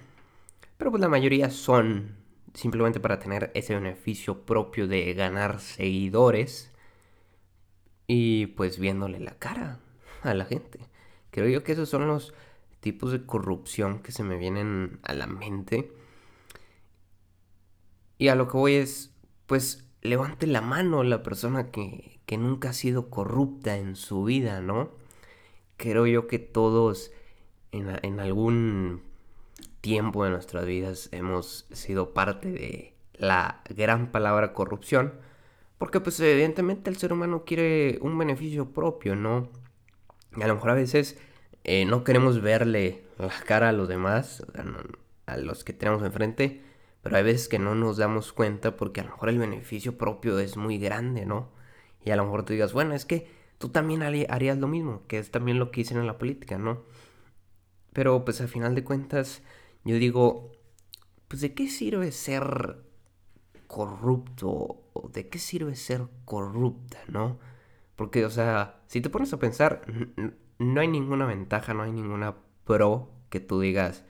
Pero 0.76 0.90
pues 0.90 1.00
la 1.00 1.08
mayoría 1.08 1.50
son 1.50 2.16
simplemente 2.54 3.00
para 3.00 3.18
tener 3.20 3.52
ese 3.54 3.74
beneficio 3.74 4.44
propio 4.44 4.88
de 4.88 5.14
ganar 5.14 5.60
seguidores 5.60 6.72
y 8.08 8.46
pues 8.48 8.78
viéndole 8.80 9.20
la 9.20 9.38
cara 9.38 9.78
a 10.22 10.34
la 10.34 10.44
gente. 10.44 10.80
Creo 11.30 11.48
yo 11.48 11.62
que 11.62 11.72
esos 11.72 11.88
son 11.88 12.08
los 12.08 12.34
tipos 12.80 13.12
de 13.12 13.24
corrupción 13.24 14.02
que 14.02 14.10
se 14.10 14.24
me 14.24 14.36
vienen 14.36 14.98
a 15.02 15.14
la 15.14 15.26
mente. 15.26 15.92
Y 18.18 18.28
a 18.28 18.34
lo 18.34 18.48
que 18.48 18.56
voy 18.56 18.74
es, 18.74 19.09
pues 19.50 19.84
levante 20.00 20.46
la 20.46 20.60
mano 20.60 21.02
la 21.02 21.24
persona 21.24 21.72
que, 21.72 22.20
nunca 22.38 22.70
ha 22.70 22.72
sido 22.72 23.10
corrupta 23.10 23.78
en 23.78 23.96
su 23.96 24.22
vida, 24.22 24.60
¿no? 24.60 24.92
Creo 25.76 26.06
yo 26.06 26.28
que 26.28 26.38
todos 26.38 27.10
en, 27.72 28.20
algún 28.20 29.02
tiempo 29.80 30.22
de 30.22 30.30
nuestras 30.30 30.66
vidas 30.66 31.08
hemos 31.10 31.66
sido 31.72 32.14
parte 32.14 32.52
de 32.52 32.94
la 33.14 33.64
gran 33.68 34.12
palabra 34.12 34.52
corrupción, 34.52 35.14
porque 35.78 35.98
pues 35.98 36.20
evidentemente 36.20 36.88
el 36.88 36.96
ser 36.96 37.12
humano 37.12 37.42
quiere 37.44 37.98
un 38.02 38.16
beneficio 38.16 38.70
propio, 38.70 39.16
¿no? 39.16 39.50
Y 40.36 40.42
a 40.42 40.46
lo 40.46 40.54
mejor 40.54 40.70
a 40.70 40.74
veces 40.74 41.18
eh, 41.64 41.86
no 41.86 42.04
queremos 42.04 42.40
verle 42.40 43.02
la 43.18 43.34
cara 43.44 43.70
a 43.70 43.72
los 43.72 43.88
demás, 43.88 44.46
a 45.26 45.36
los 45.38 45.64
que 45.64 45.72
tenemos 45.72 46.04
enfrente, 46.04 46.69
pero 47.02 47.16
hay 47.16 47.22
veces 47.22 47.48
que 47.48 47.58
no 47.58 47.74
nos 47.74 47.96
damos 47.96 48.32
cuenta 48.32 48.76
porque 48.76 49.00
a 49.00 49.04
lo 49.04 49.10
mejor 49.10 49.28
el 49.30 49.38
beneficio 49.38 49.96
propio 49.96 50.38
es 50.38 50.56
muy 50.56 50.78
grande, 50.78 51.26
¿no? 51.26 51.50
Y 52.04 52.10
a 52.10 52.16
lo 52.16 52.24
mejor 52.24 52.44
tú 52.44 52.52
digas, 52.52 52.72
bueno, 52.72 52.94
es 52.94 53.04
que 53.04 53.28
tú 53.58 53.68
también 53.70 54.02
harías 54.02 54.58
lo 54.58 54.68
mismo, 54.68 55.02
que 55.06 55.18
es 55.18 55.30
también 55.30 55.58
lo 55.58 55.70
que 55.70 55.82
dicen 55.82 55.98
en 55.98 56.06
la 56.06 56.18
política, 56.18 56.58
¿no? 56.58 56.84
Pero 57.92 58.24
pues 58.24 58.40
al 58.40 58.48
final 58.48 58.74
de 58.74 58.84
cuentas, 58.84 59.42
yo 59.84 59.96
digo, 59.96 60.52
pues 61.28 61.40
de 61.42 61.54
qué 61.54 61.68
sirve 61.68 62.12
ser 62.12 62.78
corrupto 63.66 64.82
o 64.92 65.10
de 65.12 65.28
qué 65.28 65.38
sirve 65.38 65.76
ser 65.76 66.08
corrupta, 66.24 66.98
¿no? 67.08 67.38
Porque, 67.96 68.24
o 68.24 68.30
sea, 68.30 68.80
si 68.86 69.00
te 69.00 69.10
pones 69.10 69.32
a 69.32 69.38
pensar, 69.38 69.82
no 70.58 70.80
hay 70.80 70.88
ninguna 70.88 71.26
ventaja, 71.26 71.74
no 71.74 71.82
hay 71.82 71.92
ninguna 71.92 72.36
pro 72.64 73.10
que 73.28 73.40
tú 73.40 73.60
digas, 73.60 74.04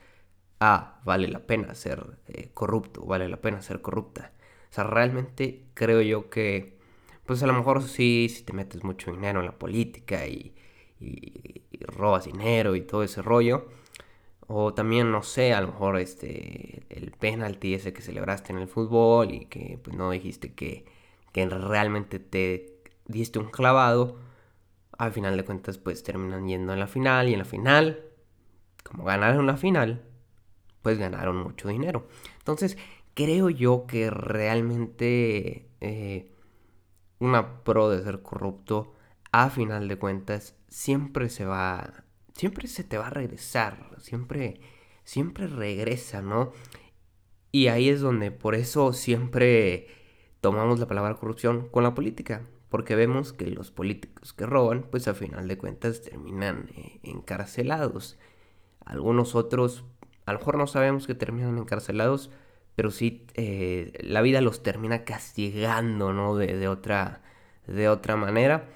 ah, 0.61 1.01
vale 1.05 1.29
la 1.29 1.41
pena 1.41 1.75
ser 1.75 2.19
eh, 2.29 2.51
corrupto, 2.55 3.05
vale 3.05 3.29
la 3.29 3.39
pena 3.41 3.63
ser 3.63 3.83
corrupta. 3.83 4.33
O 4.71 4.75
sea, 4.75 4.85
realmente 4.85 5.65
creo 5.75 6.03
yo 6.03 6.31
que, 6.31 6.79
pues 7.27 7.43
a 7.43 7.47
lo 7.47 7.55
mejor 7.55 7.83
sí, 7.83 8.29
si 8.31 8.45
te 8.45 8.53
metes 8.53 8.85
mucho 8.85 9.11
dinero 9.11 9.41
en 9.41 9.47
la 9.47 9.59
política 9.59 10.27
y, 10.27 10.55
robas 11.81 12.27
dinero 12.27 12.77
y 12.77 12.83
todo 12.83 13.03
ese 13.03 13.23
rollo, 13.23 13.69
o 14.47 14.75
también, 14.75 15.11
no 15.13 15.23
sé, 15.23 15.55
a 15.55 15.61
lo 15.63 15.69
mejor 15.69 15.99
este, 15.99 16.83
el 16.91 17.13
penalti 17.13 17.75
ese 17.75 17.93
que 17.93 18.03
celebraste 18.03 18.53
en 18.53 18.59
el 18.59 18.69
fútbol 18.69 19.33
y 19.33 19.47
que 19.47 19.79
pues 19.83 19.97
no 19.97 20.11
dijiste 20.11 20.55
que, 20.55 20.85
que 21.33 21.47
realmente 21.49 22.19
te 22.21 22.83
diste 23.07 23.39
un 23.39 23.51
clavado, 23.51 24.19
al 24.99 25.13
final 25.13 25.37
de 25.37 25.45
cuentas 25.45 25.79
pues 25.79 26.03
terminan 26.03 26.47
yendo 26.49 26.73
en 26.75 26.81
la 26.81 26.87
final 26.87 27.29
y 27.29 27.33
en 27.33 27.39
la 27.41 27.45
final, 27.47 28.05
como 28.85 29.05
ganaron 29.05 29.47
la 29.47 29.57
final, 29.57 30.03
pues 30.83 30.99
ganaron 30.99 31.37
mucho 31.37 31.69
dinero. 31.69 32.07
Entonces, 32.39 32.77
creo 33.15 33.51
yo 33.51 33.87
que 33.87 34.11
realmente 34.11 35.69
eh, 35.81 36.33
una 37.19 37.63
pro 37.63 37.91
de 37.91 38.03
ser 38.03 38.23
corrupto, 38.23 38.95
a 39.33 39.51
final 39.51 39.89
de 39.89 39.97
cuentas, 39.97 40.57
siempre 40.69 41.29
se 41.29 41.45
va, 41.45 42.05
siempre 42.35 42.67
se 42.67 42.85
te 42.85 42.99
va 42.99 43.09
a 43.09 43.11
regresar, 43.11 43.91
siempre, 43.99 44.61
siempre 45.05 45.47
regresa, 45.47 46.23
¿no? 46.23 46.53
Y 47.53 47.69
ahí 47.69 47.89
es 47.89 48.01
donde 48.01 48.31
por 48.31 48.55
eso 48.55 48.93
siempre 48.93 49.89
tomamos 50.41 50.81
la 50.81 50.87
palabra 50.87 51.15
corrupción 51.15 51.69
con 51.69 51.83
la 51.83 51.95
política, 51.95 52.47
porque 52.69 52.95
vemos 52.95 53.33
que 53.33 53.51
los 53.51 53.71
políticos 53.71 54.33
que 54.33 54.47
roban, 54.47 54.87
pues 54.91 55.09
a 55.09 55.15
final 55.15 55.49
de 55.49 55.59
cuentas 55.59 56.03
terminan 56.03 56.71
eh, 56.77 57.01
encarcelados. 57.03 58.19
Algunos 58.85 59.35
otros 59.35 59.85
a 60.27 60.33
lo 60.33 60.39
mejor 60.39 60.59
no 60.59 60.67
sabemos 60.67 61.07
que 61.07 61.15
terminan 61.15 61.59
encarcelados, 61.59 62.31
pero 62.77 62.91
sí 62.91 63.27
eh, 63.35 63.93
la 64.01 64.23
vida 64.23 64.41
los 64.41 64.63
termina 64.63 65.05
castigando, 65.05 66.13
¿no? 66.13 66.37
De, 66.37 66.69
otra, 66.69 67.23
de 67.67 67.89
otra 67.89 68.17
manera. 68.17 68.69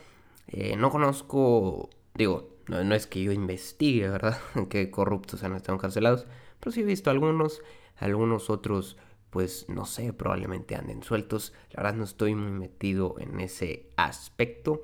Eh, 0.49 0.77
no 0.77 0.91
conozco, 0.91 1.91
digo, 2.15 2.55
no, 2.69 2.95
es 2.95 3.07
que 3.07 3.23
yo 3.23 3.33
investigue, 3.33 4.09
¿verdad? 4.09 4.39
que 4.69 4.91
corruptos 4.91 5.43
han 5.43 5.55
estado 5.55 5.77
encarcelados, 5.77 6.27
pero 6.61 6.73
sí 6.73 6.81
he 6.81 6.85
visto 6.85 7.11
algunos, 7.11 7.63
algunos 7.97 8.51
otros, 8.51 8.97
pues 9.31 9.69
no 9.69 9.85
sé, 9.87 10.13
probablemente 10.13 10.77
anden 10.77 11.03
sueltos. 11.03 11.53
La 11.71 11.83
verdad 11.83 11.99
no 11.99 12.05
estoy 12.05 12.35
muy 12.35 12.53
metido 12.53 13.17
en 13.19 13.41
ese 13.41 13.91
aspecto, 13.97 14.83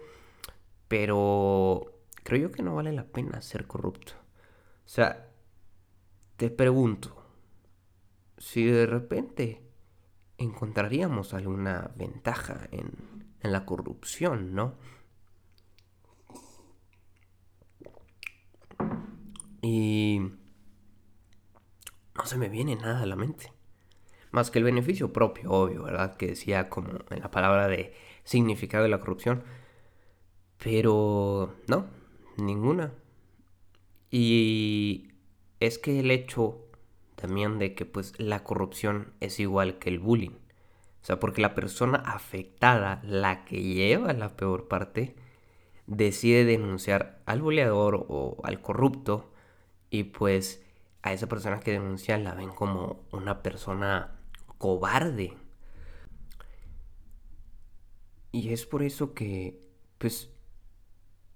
pero 0.88 1.92
creo 2.22 2.48
yo 2.48 2.52
que 2.52 2.62
no 2.62 2.74
vale 2.74 2.92
la 2.92 3.04
pena 3.04 3.42
ser 3.42 3.66
corrupto. 3.66 4.12
O 4.84 4.88
sea, 4.92 5.29
te 6.40 6.48
pregunto, 6.48 7.22
si 8.38 8.64
de 8.64 8.86
repente 8.86 9.60
encontraríamos 10.38 11.34
alguna 11.34 11.90
ventaja 11.96 12.66
en, 12.72 12.92
la 13.42 13.66
corrupción, 13.66 14.54
¿no? 14.54 14.78
Y 19.60 20.32
no 22.14 22.24
se 22.24 22.38
me 22.38 22.48
viene 22.48 22.74
nada 22.74 23.02
a 23.02 23.06
la 23.06 23.16
mente. 23.16 23.52
Más 24.30 24.50
que 24.50 24.60
el 24.60 24.64
beneficio 24.64 25.12
propio, 25.12 25.50
obvio, 25.50 25.82
¿verdad? 25.82 26.16
Que 26.16 26.28
decía 26.28 26.70
como 26.70 26.88
en 27.10 27.20
la 27.20 27.30
palabra 27.30 27.68
de 27.68 27.92
significado 28.24 28.84
de 28.84 28.88
la 28.88 29.00
corrupción. 29.00 29.44
Pero 30.56 31.54
no, 31.66 31.86
ninguna. 32.38 32.94
Y 34.10 35.09
es 35.60 35.78
que 35.78 36.00
el 36.00 36.10
hecho 36.10 36.66
también 37.14 37.58
de 37.58 37.74
que 37.74 37.84
pues 37.84 38.14
la 38.18 38.42
corrupción 38.42 39.12
es 39.20 39.38
igual 39.40 39.78
que 39.78 39.90
el 39.90 39.98
bullying. 39.98 40.30
O 41.02 41.04
sea, 41.04 41.20
porque 41.20 41.42
la 41.42 41.54
persona 41.54 41.98
afectada, 41.98 43.00
la 43.04 43.44
que 43.44 43.62
lleva 43.62 44.12
la 44.14 44.36
peor 44.36 44.68
parte, 44.68 45.14
decide 45.86 46.44
denunciar 46.44 47.20
al 47.26 47.42
buleador 47.42 48.06
o 48.08 48.38
al 48.42 48.60
corrupto 48.60 49.30
y 49.90 50.04
pues 50.04 50.62
a 51.02 51.12
esa 51.12 51.26
persona 51.28 51.60
que 51.60 51.72
denuncia 51.72 52.18
la 52.18 52.34
ven 52.34 52.50
como 52.50 53.04
una 53.12 53.42
persona 53.42 54.16
cobarde. 54.58 55.34
Y 58.32 58.52
es 58.52 58.64
por 58.64 58.82
eso 58.82 59.12
que 59.12 59.60
pues 59.98 60.30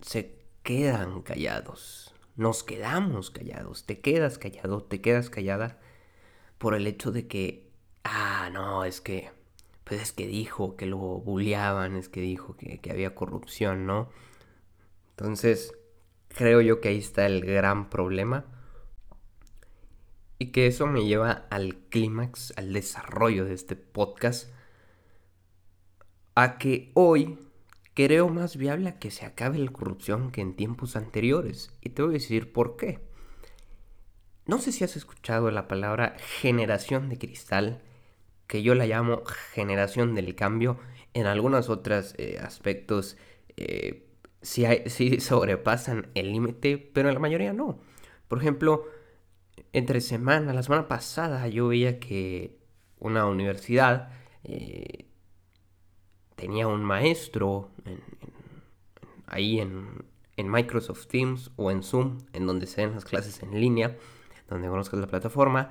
se 0.00 0.38
quedan 0.62 1.22
callados 1.22 2.13
nos 2.36 2.64
quedamos 2.64 3.30
callados, 3.30 3.84
te 3.84 4.00
quedas 4.00 4.38
callado, 4.38 4.82
te 4.82 5.00
quedas 5.00 5.30
callada 5.30 5.80
por 6.58 6.74
el 6.74 6.86
hecho 6.86 7.12
de 7.12 7.26
que, 7.26 7.70
ah, 8.04 8.50
no, 8.52 8.84
es 8.84 9.00
que, 9.00 9.30
pues 9.84 10.00
es 10.00 10.12
que 10.12 10.26
dijo 10.26 10.76
que 10.76 10.86
lo 10.86 10.98
bulleaban, 10.98 11.96
es 11.96 12.08
que 12.08 12.20
dijo 12.20 12.56
que, 12.56 12.80
que 12.80 12.90
había 12.90 13.14
corrupción, 13.14 13.86
¿no? 13.86 14.10
Entonces, 15.10 15.72
creo 16.28 16.60
yo 16.60 16.80
que 16.80 16.88
ahí 16.88 16.98
está 16.98 17.26
el 17.26 17.44
gran 17.44 17.88
problema. 17.88 18.46
Y 20.38 20.46
que 20.50 20.66
eso 20.66 20.86
me 20.86 21.06
lleva 21.06 21.46
al 21.50 21.76
clímax, 21.88 22.52
al 22.56 22.72
desarrollo 22.72 23.44
de 23.44 23.54
este 23.54 23.76
podcast. 23.76 24.50
A 26.34 26.58
que 26.58 26.90
hoy 26.94 27.38
creo 27.94 28.28
más 28.28 28.56
viable 28.56 28.96
que 28.98 29.10
se 29.10 29.24
acabe 29.24 29.58
la 29.58 29.70
corrupción 29.70 30.30
que 30.30 30.40
en 30.40 30.54
tiempos 30.54 30.96
anteriores. 30.96 31.70
Y 31.80 31.90
te 31.90 32.02
voy 32.02 32.12
a 32.12 32.14
decir 32.14 32.52
por 32.52 32.76
qué. 32.76 33.00
No 34.46 34.58
sé 34.58 34.72
si 34.72 34.84
has 34.84 34.96
escuchado 34.96 35.50
la 35.50 35.68
palabra 35.68 36.16
generación 36.40 37.08
de 37.08 37.18
cristal, 37.18 37.82
que 38.46 38.62
yo 38.62 38.74
la 38.74 38.86
llamo 38.86 39.22
generación 39.52 40.14
del 40.14 40.34
cambio. 40.34 40.78
En 41.14 41.26
algunos 41.26 41.70
otros 41.70 42.14
eh, 42.18 42.38
aspectos 42.42 43.16
eh, 43.56 44.04
sí, 44.42 45.20
sobrepasan 45.20 46.08
el 46.14 46.32
límite, 46.32 46.78
pero 46.78 47.08
en 47.08 47.14
la 47.14 47.20
mayoría 47.20 47.52
no. 47.52 47.78
Por 48.28 48.38
ejemplo, 48.38 48.84
entre 49.72 50.00
semana, 50.00 50.52
la 50.52 50.62
semana 50.62 50.88
pasada 50.88 51.48
yo 51.48 51.68
veía 51.68 51.98
que 51.98 52.58
una 52.98 53.26
universidad 53.26 54.10
eh, 54.44 55.03
tenía 56.36 56.66
un 56.66 56.84
maestro 56.84 57.70
ahí 59.26 59.60
en, 59.60 60.04
Microsoft 60.36 61.06
Teams 61.06 61.50
o 61.56 61.70
en 61.70 61.82
Zoom, 61.82 62.18
en 62.32 62.46
donde 62.46 62.66
se 62.66 62.80
den 62.80 62.92
las 62.92 63.04
clases 63.04 63.42
en 63.42 63.58
línea, 63.58 63.96
donde 64.48 64.68
conozcas 64.68 65.00
la 65.00 65.06
plataforma. 65.06 65.70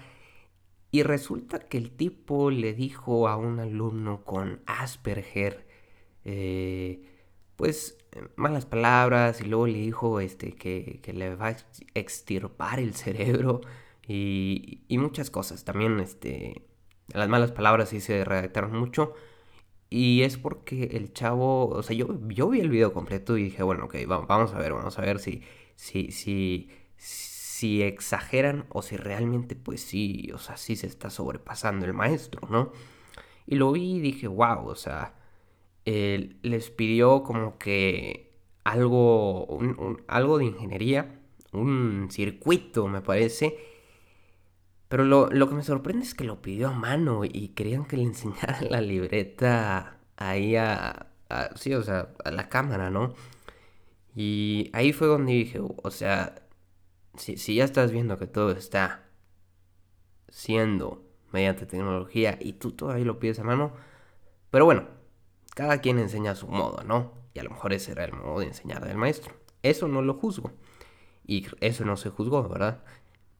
Y 0.92 1.04
resulta 1.04 1.60
que 1.60 1.78
el 1.78 1.92
tipo 1.92 2.50
le 2.52 2.74
dijo 2.74 3.28
a 3.28 3.36
un 3.36 3.60
alumno 3.60 4.24
con 4.24 4.62
Asperger, 4.66 5.68
eh, 6.24 7.10
pues 7.56 7.98
malas 8.36 8.66
palabras, 8.66 9.42
y 9.42 9.46
luego 9.46 9.68
le 9.68 9.80
dijo 9.80 10.20
este, 10.20 10.54
que, 10.54 11.02
le 11.14 11.36
va 11.36 11.48
a 11.48 11.58
extirpar 11.94 12.80
el 12.80 12.94
cerebro 12.94 13.62
y, 14.08 14.84
y 14.88 14.98
muchas 14.98 15.30
cosas. 15.30 15.66
También 15.66 16.00
este, 16.00 16.64
las 17.08 17.28
malas 17.28 17.52
palabras 17.52 17.90
sí 17.90 18.00
se 18.00 18.24
redactaron 18.24 18.72
mucho. 18.78 19.14
Y 19.96 20.24
es 20.24 20.40
porque 20.40 20.86
el 20.94 21.14
chavo, 21.14 21.68
o 21.68 21.84
sea, 21.84 21.96
yo, 21.96 22.18
yo 22.28 22.50
vi 22.50 22.62
el 22.62 22.72
video 22.72 22.94
completo 22.94 23.38
y 23.38 23.44
dije, 23.44 23.62
bueno, 23.62 23.86
ok, 23.86 23.96
vamos 24.08 24.52
a 24.52 24.58
ver, 24.58 24.74
vamos 24.74 24.98
a 24.98 25.04
ver 25.04 25.20
si, 25.20 25.44
si, 25.76 26.10
si, 26.10 26.72
si 26.98 27.84
exageran 27.84 28.66
o 28.70 28.82
si 28.82 28.98
realmente, 28.98 29.56
pues 29.56 29.82
sí, 29.82 30.32
o 30.34 30.40
sea, 30.40 30.58
sí 30.58 30.76
se 30.78 30.88
está 30.88 31.12
sobrepasando 31.12 31.86
el 31.86 31.94
maestro, 31.94 32.48
¿no? 32.50 32.72
Y 33.46 33.54
lo 33.54 33.72
vi 33.72 33.98
y 33.98 34.00
dije, 34.00 34.28
wow, 34.28 34.66
o 34.66 34.74
sea, 34.74 35.14
les 35.86 36.72
pidió 36.72 37.22
como 37.22 37.60
que 37.60 38.34
algo, 38.64 39.60
algo 40.08 40.40
de 40.40 40.46
ingeniería, 40.46 41.22
un 41.52 42.08
circuito, 42.10 42.88
me 42.88 43.02
parece, 43.02 43.60
pero 44.94 45.06
lo, 45.06 45.50
que 45.50 45.56
me 45.56 45.64
sorprende 45.64 46.06
es 46.06 46.14
que 46.14 46.24
lo 46.24 46.44
pidió 46.44 46.68
a 46.68 46.72
mano 46.72 47.26
y 47.26 47.48
querían 47.56 47.86
que 47.86 47.98
le 47.98 48.04
enseñara 48.14 48.62
la 48.62 48.80
libreta 48.80 49.98
ahí 50.18 50.56
a, 50.56 51.08
sí, 51.56 51.74
o 51.74 51.82
sea, 51.82 52.10
a 52.24 52.30
la 52.30 52.48
cámara, 52.48 52.92
¿no? 52.92 53.16
Y 54.16 54.70
ahí 54.72 54.94
fue 54.94 55.08
donde 55.08 55.32
dije, 55.32 55.60
o 55.60 55.90
sea, 55.90 56.36
si, 57.18 57.38
si 57.38 57.56
ya 57.56 57.64
estás 57.64 57.92
viendo 57.92 58.20
que 58.20 58.28
todo 58.28 58.52
está 58.52 59.06
siendo 60.30 61.04
mediante 61.32 61.66
tecnología 61.66 62.38
y 62.40 62.54
tú 62.54 62.74
todavía 62.74 63.06
lo 63.06 63.18
pides 63.18 63.40
a 63.40 63.44
mano, 63.44 63.74
pero 64.52 64.66
bueno, 64.66 64.90
cada 65.56 65.80
quien 65.82 65.98
enseña 65.98 66.34
a 66.34 66.36
su 66.36 66.48
modo, 66.48 66.84
¿no? 66.84 67.14
Y 67.34 67.40
a 67.40 67.44
lo 67.44 67.50
mejor 67.50 67.74
ese 67.74 67.94
era 67.94 68.06
el 68.06 68.14
modo 68.14 68.42
de 68.42 68.46
enseñar 68.46 68.86
del 68.86 68.98
maestro. 68.98 69.34
Eso 69.64 69.88
no 69.88 70.04
lo 70.04 70.14
juzgo. 70.14 70.52
Y 71.26 71.48
eso 71.62 71.84
no 71.84 71.98
se 71.98 72.12
juzgó, 72.12 72.48
¿verdad? 72.48 72.84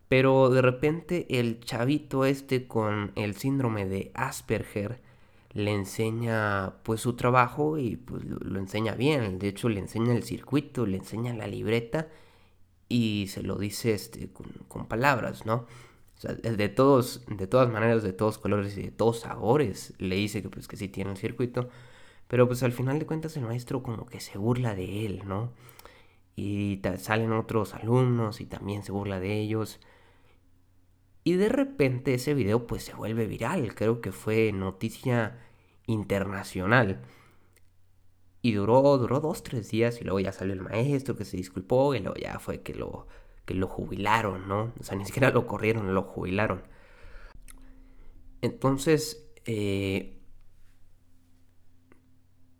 Pero 0.10 0.50
de 0.50 0.62
repente 0.62 1.40
el 1.40 1.60
chavito 1.60 2.26
este 2.26 2.68
con 2.68 3.12
el 3.16 3.36
síndrome 3.36 3.86
de 3.86 4.12
Asperger 4.14 5.02
le 5.54 5.72
enseña 5.72 6.74
pues 6.84 7.02
su 7.02 7.14
trabajo 7.14 7.78
y 7.78 7.98
pues 7.98 8.24
lo, 8.26 8.60
enseña 8.60 8.96
bien. 8.96 9.40
De 9.40 9.48
hecho 9.48 9.70
le 9.70 9.80
enseña 9.80 10.14
el 10.14 10.24
circuito, 10.24 10.86
le 10.86 10.98
enseña 10.98 11.34
la 11.34 11.48
libreta 11.48 12.10
y 12.90 13.28
se 13.30 13.44
lo 13.44 13.58
dice 13.58 13.94
este, 13.94 14.30
con, 14.68 14.88
palabras, 14.88 15.46
¿no? 15.46 15.66
De, 16.22 16.70
todos, 16.70 17.26
de 17.28 17.48
todas 17.48 17.70
maneras, 17.70 18.02
de 18.02 18.14
todos 18.14 18.38
colores 18.38 18.78
y 18.78 18.84
de 18.84 18.92
todos 18.92 19.22
sabores, 19.22 19.94
le 19.98 20.16
dice 20.16 20.42
que 20.42 20.50
pues 20.50 20.68
que 20.68 20.78
sí 20.78 20.88
tiene 20.88 21.12
el 21.12 21.18
circuito. 21.18 21.70
Pero 22.28 22.48
pues 22.48 22.64
al 22.64 22.72
final 22.72 23.00
de 23.00 23.06
cuentas 23.06 23.38
el 23.38 23.44
maestro 23.44 23.84
como 23.84 24.06
que 24.06 24.20
se 24.20 24.38
burla 24.38 24.74
de 24.76 25.06
él, 25.06 25.24
¿no? 25.26 25.52
Y 26.36 26.82
salen 26.98 27.32
otros 27.34 27.74
alumnos 27.76 28.42
y 28.42 28.46
también 28.46 28.84
se 28.84 28.92
burla 28.92 29.20
de 29.20 29.40
ellos. 29.40 29.80
Y 31.24 31.34
de 31.34 31.50
repente 31.50 32.14
ese 32.14 32.34
video 32.34 32.68
pues 32.68 32.84
se 32.84 32.94
vuelve 32.94 33.28
viral, 33.28 33.74
creo 33.76 34.02
que 34.02 34.12
fue 34.12 34.52
noticia 34.52 35.40
internacional. 35.88 37.02
Y 38.42 38.52
duró, 38.54 38.98
duró 38.98 39.22
dos, 39.22 39.42
tres 39.42 39.70
días 39.70 40.02
y 40.02 40.04
luego 40.04 40.20
ya 40.20 40.34
salió 40.34 40.54
el 40.54 40.62
maestro 40.62 41.16
que 41.16 41.24
se 41.24 41.38
disculpó 41.38 41.96
y 41.96 42.00
luego 42.00 42.16
ya 42.18 42.40
fue 42.40 42.62
que 42.62 42.74
lo, 42.74 43.08
que 43.46 43.54
lo 43.54 43.68
jubilaron, 43.68 44.48
¿no? 44.50 44.74
O 44.80 44.84
sea, 44.84 44.98
ni 44.98 45.06
siquiera 45.06 45.30
lo 45.32 45.48
corrieron, 45.48 45.94
lo 45.94 46.04
jubilaron. 46.04 46.64
Entonces, 48.42 49.26
eh, 49.46 50.20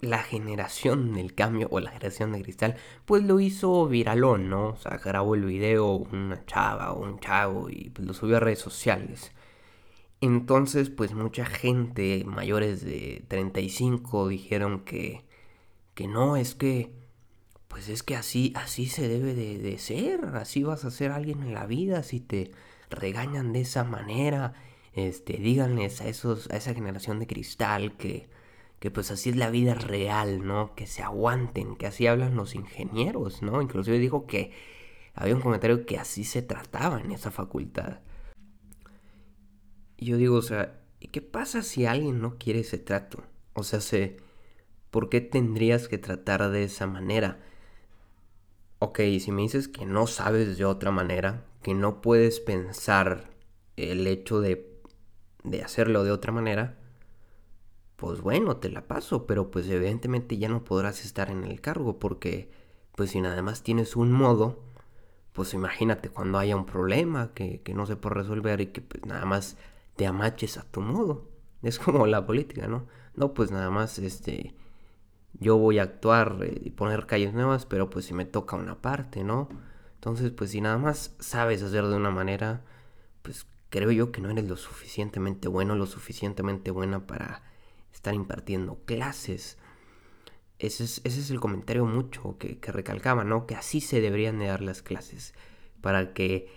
la 0.04 0.24
generación 0.24 1.14
del 1.14 1.34
cambio 1.34 1.68
o 1.72 1.80
la 1.80 1.92
generación 1.92 2.32
de 2.34 2.42
cristal, 2.44 2.76
pues 3.06 3.24
lo 3.24 3.40
hizo 3.40 3.88
viralón, 3.88 4.50
¿no? 4.50 4.70
O 4.70 4.78
sea, 4.78 4.98
grabó 4.98 5.36
el 5.36 5.46
video 5.46 5.96
una 5.96 6.46
chava 6.46 6.92
o 6.94 7.04
un 7.04 7.20
chavo 7.20 7.70
y 7.70 7.90
pues 7.90 8.08
lo 8.08 8.14
subió 8.14 8.38
a 8.38 8.40
redes 8.40 8.60
sociales. 8.60 9.32
Entonces, 10.22 10.90
pues 10.90 11.14
mucha 11.14 11.46
gente 11.46 12.24
mayores 12.26 12.84
de 12.84 13.26
35 13.28 14.30
dijeron 14.30 14.86
que, 14.86 15.26
que 15.96 16.08
no, 16.08 16.38
es 16.38 16.56
que, 16.56 16.94
pues 17.68 17.90
es 17.90 18.04
que 18.04 18.16
así, 18.16 18.54
así 18.56 18.88
se 18.88 19.08
debe 19.08 19.34
de, 19.34 19.58
de 19.58 19.78
ser, 19.80 20.26
así 20.36 20.64
vas 20.64 20.86
a 20.86 20.92
ser 20.92 21.12
alguien 21.12 21.44
en 21.44 21.54
la 21.54 21.66
vida, 21.66 22.04
si 22.04 22.20
te 22.22 22.52
regañan 22.90 23.54
de 23.54 23.62
esa 23.62 23.84
manera, 23.84 24.54
este, 24.94 25.34
díganles 25.38 26.02
a, 26.02 26.08
esos, 26.08 26.50
a 26.52 26.58
esa 26.58 26.74
generación 26.74 27.20
de 27.20 27.28
cristal 27.28 27.98
que, 27.98 28.30
que 28.84 28.92
pues 28.92 29.12
así 29.12 29.30
es 29.30 29.38
la 29.38 29.50
vida 29.50 29.76
real, 29.76 30.46
¿no? 30.46 30.76
Que 30.76 30.88
se 30.88 31.02
aguanten, 31.02 31.78
que 31.78 31.88
así 31.88 32.06
hablan 32.06 32.36
los 32.36 32.54
ingenieros, 32.54 33.42
¿no? 33.42 33.62
Inclusive 33.62 33.98
dijo 33.98 34.28
que 34.28 34.52
había 35.14 35.34
un 35.34 35.42
comentario 35.42 35.86
que 35.86 35.98
así 35.98 36.26
se 36.26 36.42
trataba 36.42 37.00
en 37.00 37.12
esa 37.12 37.32
facultad. 37.32 38.02
Y 39.96 40.08
yo 40.08 40.18
digo, 40.18 40.36
o 40.36 40.42
sea, 40.42 40.82
¿y 41.00 41.08
qué 41.08 41.22
pasa 41.22 41.62
si 41.62 41.86
alguien 41.86 42.20
no 42.20 42.38
quiere 42.38 42.60
ese 42.60 42.78
trato? 42.78 43.24
O 43.54 43.64
sea, 43.64 43.80
sé, 43.80 44.18
¿por 44.92 45.08
qué 45.08 45.22
tendrías 45.22 45.88
que 45.88 45.98
tratar 45.98 46.52
de 46.52 46.66
esa 46.66 46.86
manera? 46.86 47.40
Ok, 48.80 49.00
si 49.22 49.32
me 49.32 49.44
dices 49.44 49.70
que 49.70 49.86
no 49.86 50.08
sabes 50.08 50.58
de 50.58 50.66
otra 50.66 50.92
manera, 50.92 51.46
que 51.62 51.74
no 51.74 52.02
puedes 52.02 52.42
pensar 52.42 53.32
el 53.78 54.06
hecho 54.08 54.42
de, 54.42 54.78
de 55.46 55.64
hacerlo 55.64 56.04
de 56.04 56.12
otra 56.12 56.34
manera, 56.34 56.83
pues 58.04 58.20
bueno, 58.20 58.58
te 58.58 58.70
la 58.70 58.86
paso, 58.86 59.26
pero 59.26 59.50
pues 59.50 59.66
evidentemente 59.70 60.38
ya 60.38 60.50
no 60.50 60.66
podrás 60.66 61.06
estar 61.06 61.30
en 61.30 61.46
el 61.46 61.62
cargo 61.62 62.00
porque 62.00 62.52
pues 62.98 63.12
si 63.12 63.22
nada 63.22 63.42
más 63.42 63.64
tienes 63.64 63.96
un 63.96 64.12
modo, 64.12 64.60
pues 65.32 65.54
imagínate 65.54 66.10
cuando 66.10 66.38
haya 66.38 66.58
un 66.58 66.66
problema 66.66 67.34
que, 67.34 67.62
no 67.74 67.86
se 67.86 67.96
puede 67.96 68.16
resolver 68.16 68.60
y 68.60 68.68
que 68.68 68.82
pues 68.82 69.06
nada 69.06 69.24
más 69.24 69.56
te 69.96 70.06
amaches 70.06 70.58
a 70.58 70.64
tu 70.64 70.82
modo. 70.82 71.30
Es 71.62 71.80
como 71.80 72.06
la 72.06 72.26
política, 72.26 72.68
¿no? 72.68 72.88
No, 73.16 73.34
pues 73.34 73.52
nada 73.52 73.70
más 73.70 73.98
este 74.00 74.54
yo 75.40 75.58
voy 75.58 75.80
a 75.80 75.84
actuar 75.84 76.40
eh, 76.42 76.60
y 76.62 76.72
poner 76.72 77.06
calles 77.06 77.34
nuevas, 77.34 77.66
pero 77.66 77.90
pues 77.90 78.04
si 78.04 78.14
me 78.14 78.26
toca 78.26 78.58
una 78.58 78.82
parte, 78.82 79.24
¿no? 79.24 79.48
Entonces, 79.96 80.32
pues 80.32 80.52
si 80.52 80.60
nada 80.60 80.78
más 80.78 81.16
sabes 81.20 81.64
hacer 81.64 81.86
de 81.88 81.96
una 81.96 82.12
manera, 82.12 82.66
pues 83.22 83.48
creo 83.70 83.92
yo 83.92 84.12
que 84.12 84.20
no 84.20 84.30
eres 84.30 84.50
lo 84.50 84.58
suficientemente 84.58 85.48
bueno, 85.48 85.76
lo 85.76 85.86
suficientemente 85.86 86.70
buena 86.70 87.08
para 87.08 87.53
estar 88.04 88.16
impartiendo 88.16 88.80
clases. 88.84 89.58
Ese 90.60 90.84
es, 90.84 91.02
ese 91.06 91.22
es 91.22 91.32
el 91.32 91.40
comentario 91.40 91.86
mucho 91.86 92.38
que, 92.38 92.60
recalcaba, 92.62 93.24
¿no? 93.24 93.48
Que 93.48 93.56
así 93.56 93.80
se 93.80 94.02
deberían 94.02 94.40
de 94.40 94.48
dar 94.48 94.62
las 94.62 94.82
clases 94.82 95.34
para 95.80 96.14
que 96.14 96.50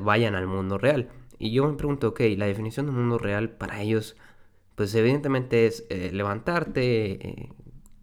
vayan 0.00 0.36
al 0.36 0.46
mundo 0.46 0.78
real. 0.78 1.08
Y 1.36 1.50
yo 1.50 1.66
me 1.68 1.76
pregunto, 1.76 2.08
ok, 2.08 2.20
la 2.36 2.46
definición 2.46 2.86
del 2.86 2.94
mundo 2.94 3.18
real 3.18 3.50
para 3.50 3.82
ellos, 3.82 4.16
pues 4.76 4.94
evidentemente 4.94 5.66
es 5.66 5.84
eh, 5.90 6.10
levantarte, 6.12 7.28
eh, 7.28 7.52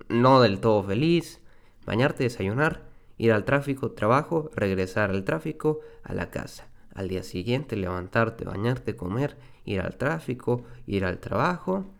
no 0.09 0.41
del 0.41 0.59
todo 0.59 0.83
feliz, 0.83 1.39
bañarte, 1.85 2.23
desayunar, 2.23 2.89
ir 3.17 3.31
al 3.31 3.45
tráfico, 3.45 3.91
trabajo, 3.91 4.51
regresar 4.53 5.11
al 5.11 5.23
tráfico, 5.23 5.79
a 6.03 6.13
la 6.13 6.29
casa. 6.29 6.67
Al 6.93 7.07
día 7.07 7.23
siguiente 7.23 7.77
levantarte, 7.77 8.43
bañarte, 8.43 8.97
comer, 8.97 9.37
ir 9.63 9.79
al 9.79 9.95
tráfico, 9.95 10.65
ir 10.85 11.05
al 11.05 11.19
trabajo, 11.19 11.94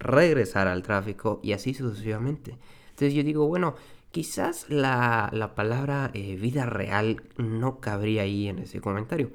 regresar 0.00 0.66
al 0.66 0.82
tráfico 0.82 1.40
y 1.42 1.52
así 1.52 1.74
sucesivamente. 1.74 2.58
Entonces 2.90 3.14
yo 3.14 3.22
digo, 3.22 3.46
bueno, 3.46 3.76
quizás 4.10 4.68
la, 4.68 5.52
palabra 5.54 6.10
eh, 6.14 6.36
vida 6.36 6.66
real 6.66 7.22
no 7.36 7.80
cabría 7.80 8.22
ahí 8.22 8.48
en 8.48 8.58
ese 8.58 8.80
comentario. 8.80 9.30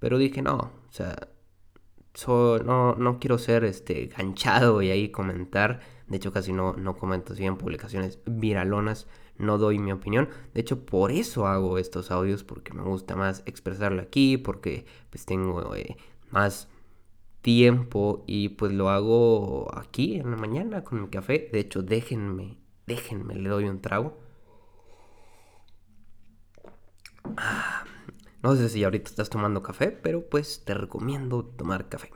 Pero 0.00 0.18
dije, 0.18 0.42
no, 0.42 0.56
o 0.56 0.92
sea, 0.92 1.28
no, 2.26 2.94
no 2.94 3.18
quiero 3.18 3.38
ser 3.38 3.64
este, 3.64 4.06
ganchado 4.06 4.82
y 4.82 4.90
ahí 4.90 5.10
comentar. 5.10 5.80
De 6.08 6.16
hecho, 6.16 6.32
casi 6.32 6.52
no, 6.52 6.72
no 6.74 6.96
comento 6.96 7.32
así 7.32 7.44
en 7.44 7.56
publicaciones 7.56 8.18
viralonas. 8.26 9.06
No 9.36 9.58
doy 9.58 9.78
mi 9.78 9.92
opinión. 9.92 10.28
De 10.52 10.60
hecho, 10.60 10.84
por 10.84 11.12
eso 11.12 11.46
hago 11.46 11.78
estos 11.78 12.10
audios. 12.10 12.44
Porque 12.44 12.72
me 12.72 12.82
gusta 12.82 13.14
más 13.14 13.42
expresarlo 13.46 14.02
aquí. 14.02 14.36
Porque 14.36 14.86
pues 15.10 15.26
tengo 15.26 15.74
eh, 15.74 15.96
más 16.30 16.68
tiempo 17.42 18.24
y 18.26 18.50
pues 18.50 18.72
lo 18.72 18.90
hago 18.90 19.68
aquí 19.76 20.16
en 20.16 20.30
la 20.30 20.36
mañana 20.36 20.84
con 20.84 21.02
mi 21.02 21.08
café. 21.08 21.48
De 21.52 21.60
hecho, 21.60 21.82
déjenme, 21.82 22.58
déjenme, 22.86 23.34
le 23.36 23.48
doy 23.48 23.64
un 23.64 23.80
trago. 23.80 24.18
Ah, 27.36 27.84
no 28.42 28.56
sé 28.56 28.68
si 28.68 28.84
ahorita 28.84 29.10
estás 29.10 29.30
tomando 29.30 29.62
café, 29.62 29.90
pero 29.90 30.28
pues 30.28 30.64
te 30.64 30.74
recomiendo 30.74 31.44
tomar 31.44 31.88
café. 31.88 32.10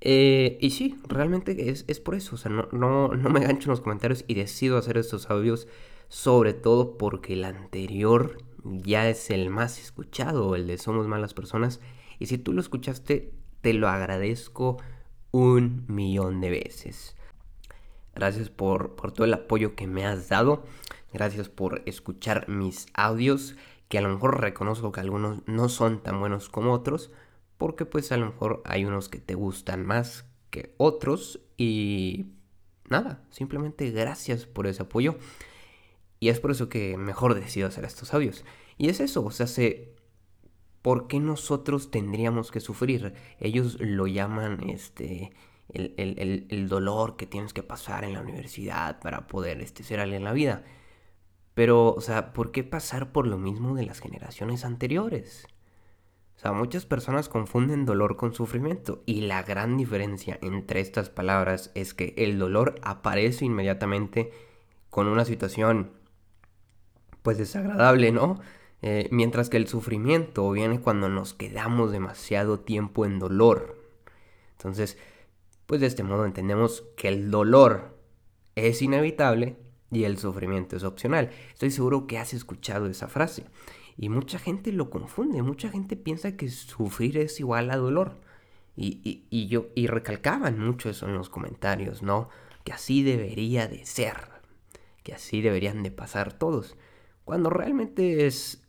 Eh, 0.00 0.58
y 0.60 0.70
sí, 0.70 1.00
realmente 1.08 1.70
es, 1.70 2.00
por 2.00 2.14
eso. 2.14 2.36
O 2.36 2.38
sea, 2.38 2.50
no, 2.50 2.68
no, 2.72 3.08
no 3.08 3.30
me 3.30 3.40
gancho 3.40 3.68
en 3.68 3.70
los 3.70 3.80
comentarios 3.80 4.24
y 4.26 4.34
decido 4.34 4.78
hacer 4.78 4.98
estos 4.98 5.30
audios. 5.30 5.68
Sobre 6.08 6.54
todo 6.54 6.98
porque 6.98 7.32
el 7.32 7.44
anterior 7.44 8.38
ya 8.64 9.08
es 9.08 9.30
el 9.30 9.50
más 9.50 9.80
escuchado, 9.80 10.54
el 10.54 10.66
de 10.68 10.78
Somos 10.78 11.08
Malas 11.08 11.34
Personas. 11.34 11.80
Y 12.18 12.26
si 12.26 12.38
tú 12.38 12.52
lo 12.52 12.60
escuchaste, 12.60 13.32
te 13.60 13.72
lo 13.72 13.88
agradezco 13.88 14.78
un 15.30 15.84
millón 15.88 16.40
de 16.40 16.50
veces. 16.50 17.16
Gracias 18.14 18.48
por, 18.48 18.96
todo 19.12 19.24
el 19.24 19.34
apoyo 19.34 19.74
que 19.74 19.86
me 19.86 20.06
has 20.06 20.28
dado. 20.28 20.64
Gracias 21.12 21.48
por 21.48 21.82
escuchar 21.84 22.48
mis 22.48 22.86
audios, 22.94 23.56
que 23.88 23.98
a 23.98 24.00
lo 24.00 24.08
mejor 24.08 24.40
reconozco 24.40 24.92
que 24.92 25.00
algunos 25.00 25.46
no 25.46 25.68
son 25.68 26.02
tan 26.02 26.18
buenos 26.18 26.48
como 26.48 26.72
otros, 26.72 27.10
porque 27.58 27.84
pues 27.84 28.12
a 28.12 28.16
lo 28.16 28.26
mejor 28.26 28.62
hay 28.64 28.84
unos 28.84 29.08
que 29.08 29.18
te 29.18 29.34
gustan 29.34 29.84
más 29.84 30.24
que 30.50 30.74
otros 30.78 31.40
y 31.58 32.26
nada, 32.88 33.22
simplemente 33.30 33.90
gracias 33.90 34.46
por 34.46 34.66
ese 34.66 34.82
apoyo. 34.82 35.16
Y 36.18 36.30
es 36.30 36.40
por 36.40 36.50
eso 36.50 36.70
que 36.70 36.96
mejor 36.96 37.34
decido 37.34 37.68
hacer 37.68 37.84
estos 37.84 38.14
audios. 38.14 38.44
Y 38.78 38.88
es 38.88 39.00
eso, 39.00 39.24
o 39.24 39.30
sea, 39.30 39.46
se, 39.46 39.95
¿por 40.86 41.08
qué 41.08 41.18
nosotros 41.18 41.90
tendríamos 41.90 42.52
que 42.52 42.60
sufrir? 42.60 43.12
Ellos 43.40 43.76
lo 43.80 44.06
llaman 44.06 44.70
este, 44.70 45.32
el, 45.68 46.68
dolor 46.68 47.16
que 47.16 47.26
tienes 47.26 47.52
que 47.52 47.64
pasar 47.64 48.04
en 48.04 48.12
la 48.12 48.20
universidad 48.20 49.00
para 49.00 49.26
poder 49.26 49.60
este, 49.60 49.82
ser 49.82 49.98
alguien 49.98 50.18
en 50.18 50.24
la 50.26 50.32
vida. 50.32 50.62
Pero, 51.54 51.92
o 51.92 52.00
sea, 52.00 52.32
¿por 52.32 52.52
qué 52.52 52.62
pasar 52.62 53.10
por 53.10 53.26
lo 53.26 53.36
mismo 53.36 53.74
de 53.74 53.84
las 53.84 53.98
generaciones 53.98 54.64
anteriores? 54.64 55.48
O 56.36 56.38
sea, 56.38 56.52
muchas 56.52 56.86
personas 56.86 57.28
confunden 57.28 57.84
dolor 57.84 58.16
con 58.16 58.32
sufrimiento 58.32 59.02
y 59.06 59.22
la 59.22 59.42
gran 59.42 59.76
diferencia 59.76 60.38
entre 60.40 60.78
estas 60.78 61.10
palabras 61.10 61.72
es 61.74 61.94
que 61.94 62.14
el 62.16 62.38
dolor 62.38 62.76
aparece 62.82 63.44
inmediatamente 63.44 64.30
con 64.88 65.08
una 65.08 65.24
situación 65.24 65.90
pues 67.22 67.38
desagradable, 67.38 68.12
¿no? 68.12 68.38
Eh, 68.82 69.08
mientras 69.10 69.48
que 69.48 69.56
el 69.56 69.68
sufrimiento 69.68 70.50
viene 70.50 70.80
cuando 70.80 71.08
nos 71.08 71.34
quedamos 71.34 71.92
demasiado 71.92 72.60
tiempo 72.60 73.06
en 73.06 73.18
dolor. 73.18 73.82
Entonces, 74.52 74.98
pues 75.66 75.80
de 75.80 75.86
este 75.86 76.02
modo 76.02 76.24
entendemos 76.24 76.84
que 76.96 77.08
el 77.08 77.30
dolor 77.30 77.96
es 78.54 78.82
inevitable 78.82 79.56
y 79.90 80.04
el 80.04 80.18
sufrimiento 80.18 80.76
es 80.76 80.84
opcional. 80.84 81.30
Estoy 81.52 81.70
seguro 81.70 82.06
que 82.06 82.18
has 82.18 82.34
escuchado 82.34 82.86
esa 82.86 83.08
frase. 83.08 83.44
Y 83.96 84.08
mucha 84.08 84.38
gente 84.38 84.72
lo 84.72 84.90
confunde, 84.90 85.42
mucha 85.42 85.70
gente 85.70 85.96
piensa 85.96 86.36
que 86.36 86.48
sufrir 86.48 87.16
es 87.18 87.40
igual 87.40 87.70
a 87.70 87.76
dolor. 87.76 88.20
Y, 88.78 89.46
yo, 89.48 89.68
y 89.74 89.86
recalcaban 89.86 90.58
mucho 90.58 90.90
eso 90.90 91.06
en 91.06 91.14
los 91.14 91.30
comentarios, 91.30 92.02
¿no? 92.02 92.28
Que 92.62 92.74
así 92.74 93.02
debería 93.02 93.68
de 93.68 93.86
ser, 93.86 94.16
que 95.02 95.14
así 95.14 95.40
deberían 95.40 95.82
de 95.82 95.90
pasar 95.90 96.34
todos. 96.34 96.76
Cuando 97.24 97.48
realmente 97.48 98.26
es, 98.26 98.65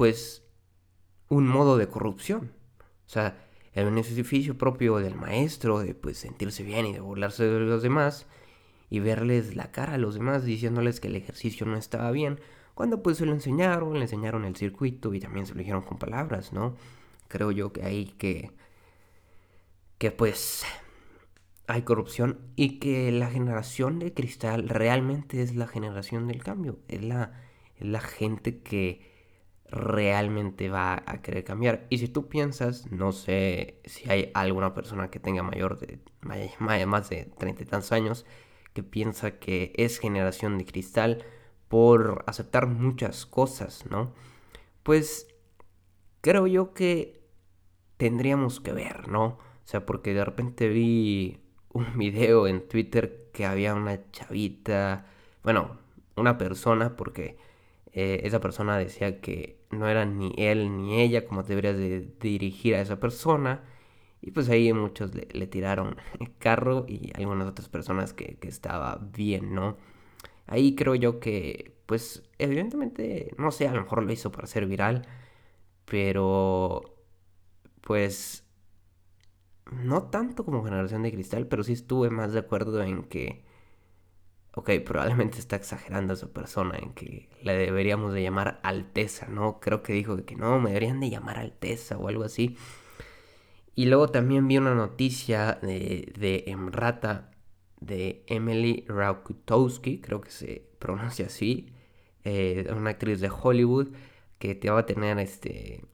pues, 0.00 0.42
un 1.28 1.46
modo 1.46 1.76
de 1.76 1.86
corrupción. 1.86 2.54
O 3.04 3.10
sea, 3.10 3.36
el 3.74 3.84
beneficio 3.84 4.56
propio 4.56 4.96
del 4.96 5.14
maestro 5.14 5.80
de 5.80 5.94
pues 5.94 6.16
sentirse 6.16 6.62
bien 6.62 6.86
y 6.86 6.94
de 6.94 7.00
burlarse 7.00 7.44
de 7.44 7.60
los 7.60 7.82
demás 7.82 8.26
y 8.88 9.00
verles 9.00 9.56
la 9.56 9.72
cara 9.72 9.92
a 9.92 9.98
los 9.98 10.14
demás 10.14 10.42
diciéndoles 10.46 11.00
que 11.00 11.08
el 11.08 11.16
ejercicio 11.16 11.66
no 11.66 11.76
estaba 11.76 12.10
bien, 12.12 12.40
cuando 12.72 13.02
pues 13.02 13.18
se 13.18 13.26
lo 13.26 13.32
enseñaron, 13.32 13.92
le 13.92 14.04
enseñaron 14.04 14.46
el 14.46 14.56
circuito 14.56 15.12
y 15.12 15.20
también 15.20 15.44
se 15.44 15.52
lo 15.52 15.58
dijeron 15.58 15.82
con 15.82 15.98
palabras, 15.98 16.54
¿no? 16.54 16.76
Creo 17.28 17.50
yo 17.50 17.70
que 17.74 17.82
hay 17.82 18.06
que 18.06 18.52
que 19.98 20.12
pues 20.12 20.64
hay 21.66 21.82
corrupción 21.82 22.38
y 22.56 22.78
que 22.78 23.12
la 23.12 23.28
generación 23.28 23.98
de 23.98 24.14
cristal 24.14 24.70
realmente 24.70 25.42
es 25.42 25.54
la 25.54 25.66
generación 25.66 26.26
del 26.26 26.42
cambio, 26.42 26.78
es 26.88 27.04
la, 27.04 27.38
es 27.76 27.86
la 27.86 28.00
gente 28.00 28.62
que 28.62 29.09
realmente 29.70 30.68
va 30.68 31.02
a 31.06 31.22
querer 31.22 31.44
cambiar. 31.44 31.86
Y 31.90 31.98
si 31.98 32.08
tú 32.08 32.28
piensas, 32.28 32.90
no 32.90 33.12
sé 33.12 33.80
si 33.84 34.10
hay 34.10 34.30
alguna 34.34 34.74
persona 34.74 35.10
que 35.10 35.20
tenga 35.20 35.42
mayor 35.42 35.78
de 35.78 36.00
más 36.20 37.08
de 37.08 37.26
treinta 37.38 37.62
y 37.62 37.66
tantos 37.66 37.92
años 37.92 38.26
que 38.72 38.82
piensa 38.82 39.38
que 39.38 39.72
es 39.76 39.98
generación 39.98 40.58
de 40.58 40.64
cristal 40.64 41.24
por 41.68 42.24
aceptar 42.26 42.66
muchas 42.66 43.26
cosas, 43.26 43.84
¿no? 43.90 44.12
Pues 44.82 45.28
creo 46.20 46.46
yo 46.46 46.74
que 46.74 47.20
tendríamos 47.96 48.60
que 48.60 48.72
ver, 48.72 49.08
¿no? 49.08 49.24
O 49.24 49.38
sea, 49.64 49.86
porque 49.86 50.14
de 50.14 50.24
repente 50.24 50.68
vi 50.68 51.40
un 51.72 51.86
video 51.98 52.46
en 52.46 52.66
Twitter 52.68 53.30
que 53.32 53.46
había 53.46 53.74
una 53.74 54.10
chavita, 54.10 55.06
bueno, 55.44 55.78
una 56.16 56.38
persona, 56.38 56.96
porque 56.96 57.38
eh, 57.92 58.20
esa 58.24 58.40
persona 58.40 58.78
decía 58.78 59.20
que 59.20 59.59
no 59.70 59.88
era 59.88 60.04
ni 60.04 60.34
él 60.36 60.76
ni 60.76 61.00
ella 61.00 61.26
como 61.26 61.42
deberías 61.42 61.76
de 61.76 62.12
dirigir 62.20 62.74
a 62.74 62.80
esa 62.80 63.00
persona. 63.00 63.64
Y 64.22 64.32
pues 64.32 64.48
ahí 64.50 64.72
muchos 64.72 65.12
le, 65.14 65.46
tiraron 65.46 65.96
el 66.20 66.36
carro 66.38 66.86
y 66.88 67.12
algunas 67.16 67.48
otras 67.48 67.68
personas 67.68 68.12
que, 68.12 68.36
que 68.38 68.48
estaba 68.48 68.96
bien, 69.12 69.54
¿no? 69.54 69.76
Ahí 70.46 70.74
creo 70.74 70.94
yo 70.96 71.20
que, 71.20 71.76
pues, 71.86 72.28
evidentemente, 72.38 73.34
no 73.38 73.52
sé, 73.52 73.68
a 73.68 73.74
lo 73.74 73.82
mejor 73.82 74.02
lo 74.02 74.12
hizo 74.12 74.32
para 74.32 74.46
ser 74.48 74.66
viral, 74.66 75.06
pero, 75.86 76.96
pues, 77.82 78.44
no 79.72 80.04
tanto 80.10 80.44
como 80.44 80.64
generación 80.64 81.02
de 81.02 81.12
cristal, 81.12 81.46
pero 81.46 81.62
sí 81.64 81.72
estuve 81.74 82.10
más 82.10 82.32
de 82.32 82.40
acuerdo 82.40 82.82
en 82.82 83.04
que, 83.04 83.44
ok, 84.54 84.70
probablemente 84.84 85.38
está 85.38 85.56
exagerando 85.56 86.14
esa 86.14 86.32
persona, 86.32 86.78
en 86.78 86.92
que 86.92 87.28
le 87.42 87.56
deberíamos 87.56 88.12
de 88.12 88.22
llamar 88.22 88.60
Alteza, 88.62 89.28
¿no? 89.28 89.60
Creo 89.60 89.82
que 89.82 89.92
dijo 89.92 90.24
que 90.24 90.36
no, 90.36 90.60
me 90.60 90.70
deberían 90.70 91.00
de 91.00 91.10
llamar 91.10 91.38
Alteza 91.38 91.98
o 91.98 92.08
algo 92.08 92.24
así. 92.24 92.56
Y 93.74 93.86
luego 93.86 94.08
también 94.08 94.48
vi 94.48 94.58
una 94.58 94.74
noticia 94.74 95.58
de, 95.62 96.12
de 96.18 96.44
Emrata, 96.48 97.30
de 97.80 98.24
Emily 98.26 98.84
Raukutowski, 98.88 100.00
creo 100.00 100.20
que 100.20 100.30
se 100.30 100.66
pronuncia 100.78 101.26
así, 101.26 101.72
eh, 102.24 102.68
una 102.76 102.90
actriz 102.90 103.20
de 103.20 103.30
Hollywood 103.30 103.88
que 104.38 104.54
te 104.54 104.70
va 104.70 104.80
a 104.80 104.86
tener 104.86 105.18
este 105.18 105.84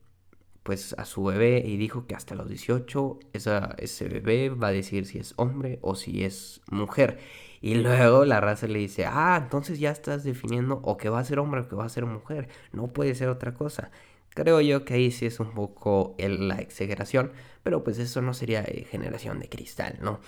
pues 0.62 0.95
a 0.99 1.05
su 1.05 1.23
bebé 1.23 1.62
y 1.64 1.77
dijo 1.77 2.09
que 2.09 2.16
hasta 2.16 2.35
los 2.35 2.49
18 2.49 3.21
esa, 3.33 3.77
ese 3.79 4.09
bebé 4.09 4.49
va 4.49 4.69
a 4.69 4.73
decir 4.73 5.07
si 5.07 5.19
es 5.19 5.33
hombre 5.37 5.79
o 5.81 5.95
si 5.95 6.25
es 6.25 6.61
mujer. 6.69 7.21
Y 7.61 7.75
luego 7.77 8.25
la 8.25 8.40
raza 8.40 8.66
le 8.66 8.79
dice, 8.79 9.07
ah, 9.07 9.38
entonces 9.42 9.79
ya 9.79 9.90
estás 9.90 10.25
definiendo 10.25 10.81
o 10.83 10.97
que 10.97 11.09
va 11.09 11.21
a 11.21 11.25
ser 11.25 11.38
hombre 11.38 11.62
o 11.62 11.69
que 11.69 11.77
va 11.77 11.85
a 11.85 11.88
ser 11.88 12.07
mujer. 12.07 12.49
No 12.73 12.88
puede 12.88 13.14
ser 13.14 13.29
otra 13.29 13.55
cosa. 13.55 13.90
Creo 14.31 14.61
yo 14.61 14.85
que 14.85 14.95
ahí 14.95 15.11
sí 15.11 15.27
es 15.27 15.40
un 15.40 15.53
poco 15.53 16.14
la 16.19 16.59
exageración, 16.59 17.33
pero 17.62 17.83
pues 17.83 17.99
eso 17.99 18.21
no 18.21 18.35
sería 18.35 18.62
eh, 18.62 18.87
generación 18.90 19.40
de 19.40 19.49
cristal, 19.49 19.99
¿no? 20.03 20.21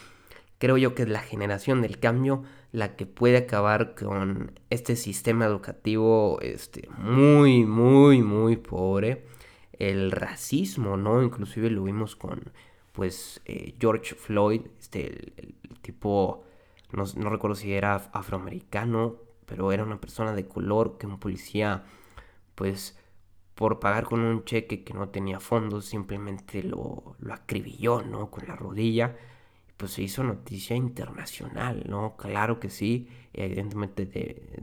Creo 0.59 0.77
yo 0.77 0.95
que 0.95 1.03
es 1.03 1.09
la 1.09 1.21
generación 1.21 1.83
del 1.83 1.99
cambio 1.99 2.43
la 2.73 2.97
que 2.97 3.07
puede 3.07 3.37
acabar 3.37 3.95
con 3.95 4.59
este 4.71 4.97
sistema 4.97 5.45
educativo 5.45 6.39
este, 6.41 6.89
muy, 6.99 7.65
muy, 7.65 8.23
muy 8.23 8.57
pobre 8.57 9.25
el 9.79 10.11
racismo, 10.11 10.97
¿no? 10.97 11.23
Inclusive 11.23 11.71
lo 11.71 11.85
vimos 11.85 12.17
con, 12.17 12.53
pues, 12.93 13.41
eh, 13.45 13.75
George 13.79 14.15
Floyd, 14.15 14.63
este, 14.79 15.33
el, 15.37 15.55
tipo, 15.81 16.45
no, 16.93 17.31
recuerdo 17.31 17.57
si 17.57 17.73
era 17.73 17.97
afroamericano, 18.13 19.17
pero 19.47 19.73
era 19.73 19.85
una 19.85 20.01
persona 20.01 20.33
de 20.35 20.47
color 20.47 20.99
que 20.99 21.07
un 21.07 21.19
policía, 21.19 21.85
pues, 22.55 22.99
por 23.55 23.81
pagar 23.81 24.05
con 24.05 24.21
un 24.21 24.45
cheque 24.45 24.85
que 24.85 24.95
no 24.95 25.09
tenía 25.09 25.41
fondos, 25.41 25.87
simplemente 25.87 26.63
lo, 26.63 27.17
lo 27.19 27.35
acribilló, 27.35 28.03
¿no? 28.03 28.31
Con 28.31 28.47
la 28.47 28.57
rodilla. 28.57 29.17
Pues 29.77 29.93
se 29.93 30.03
hizo 30.03 30.25
noticia 30.25 30.77
internacional, 30.77 31.85
¿no? 31.89 32.17
Claro 32.17 32.61
que 32.61 32.71
sí, 32.71 33.09
evidentemente 33.33 34.07
de, 34.07 34.61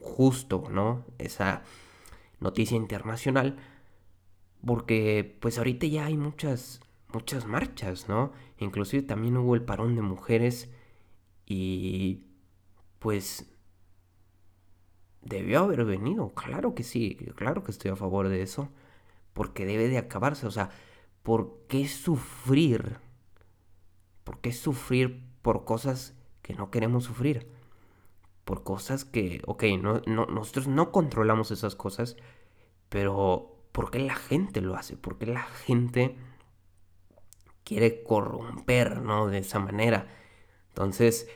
justo, 0.00 0.64
¿no? 0.70 1.04
Esa 1.18 1.62
noticia 2.40 2.76
internacional 2.76 3.58
porque 4.64 5.36
pues 5.40 5.58
ahorita 5.58 5.86
ya 5.86 6.06
hay 6.06 6.16
muchas, 6.16 6.80
muchas 7.12 7.46
marchas, 7.46 8.08
¿no? 8.08 8.32
Inclusive 8.58 9.02
también 9.02 9.36
hubo 9.36 9.54
el 9.54 9.62
parón 9.62 9.94
de 9.94 10.02
mujeres 10.02 10.70
y 11.46 12.24
pues 12.98 13.46
debió 15.22 15.60
haber 15.60 15.84
venido, 15.84 16.34
claro 16.34 16.74
que 16.74 16.82
sí, 16.82 17.16
claro 17.36 17.62
que 17.62 17.70
estoy 17.70 17.90
a 17.90 17.96
favor 17.96 18.28
de 18.28 18.42
eso, 18.42 18.68
porque 19.32 19.66
debe 19.66 19.88
de 19.88 19.98
acabarse, 19.98 20.46
o 20.46 20.50
sea, 20.50 20.70
¿por 21.22 21.66
qué 21.68 21.88
sufrir? 21.88 22.98
¿Por 24.24 24.40
qué 24.40 24.52
sufrir 24.52 25.22
por 25.42 25.64
cosas 25.64 26.14
que 26.42 26.54
no 26.54 26.70
queremos 26.70 27.04
sufrir? 27.04 27.48
Por 28.44 28.62
cosas 28.62 29.04
que, 29.04 29.42
ok, 29.46 29.64
no, 29.80 30.02
no, 30.06 30.26
nosotros 30.26 30.68
no 30.68 30.92
controlamos 30.92 31.50
esas 31.50 31.74
cosas, 31.74 32.16
pero 32.88 33.54
¿Por 33.74 33.90
qué 33.90 33.98
la 33.98 34.14
gente 34.14 34.60
lo 34.60 34.76
hace? 34.76 34.96
¿Por 34.96 35.18
qué 35.18 35.26
la 35.26 35.42
gente 35.42 36.14
quiere 37.64 38.04
corromper, 38.04 39.02
¿no? 39.02 39.26
De 39.26 39.38
esa 39.38 39.58
manera. 39.58 40.06
Entonces, 40.74 41.28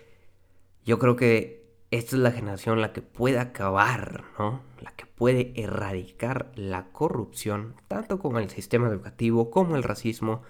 yo 0.85 0.99
creo 0.99 1.15
que 1.15 1.65
esta 1.93 2.17
es 2.17 2.23
la 2.23 2.33
generación 2.33 2.81
la 2.81 2.93
que 2.93 3.03
puede 3.03 3.39
acabar, 3.39 4.25
¿no? 4.37 4.63
La 4.81 4.91
que 4.97 5.07
puede 5.07 5.53
erradicar 5.55 6.51
la 6.57 6.89
corrupción, 6.91 7.77
tanto 7.87 8.19
como 8.19 8.41
el 8.41 8.51
sistema 8.51 8.89
educativo, 8.89 9.51
como 9.51 9.77
el 9.77 9.85
racismo, 9.85 10.43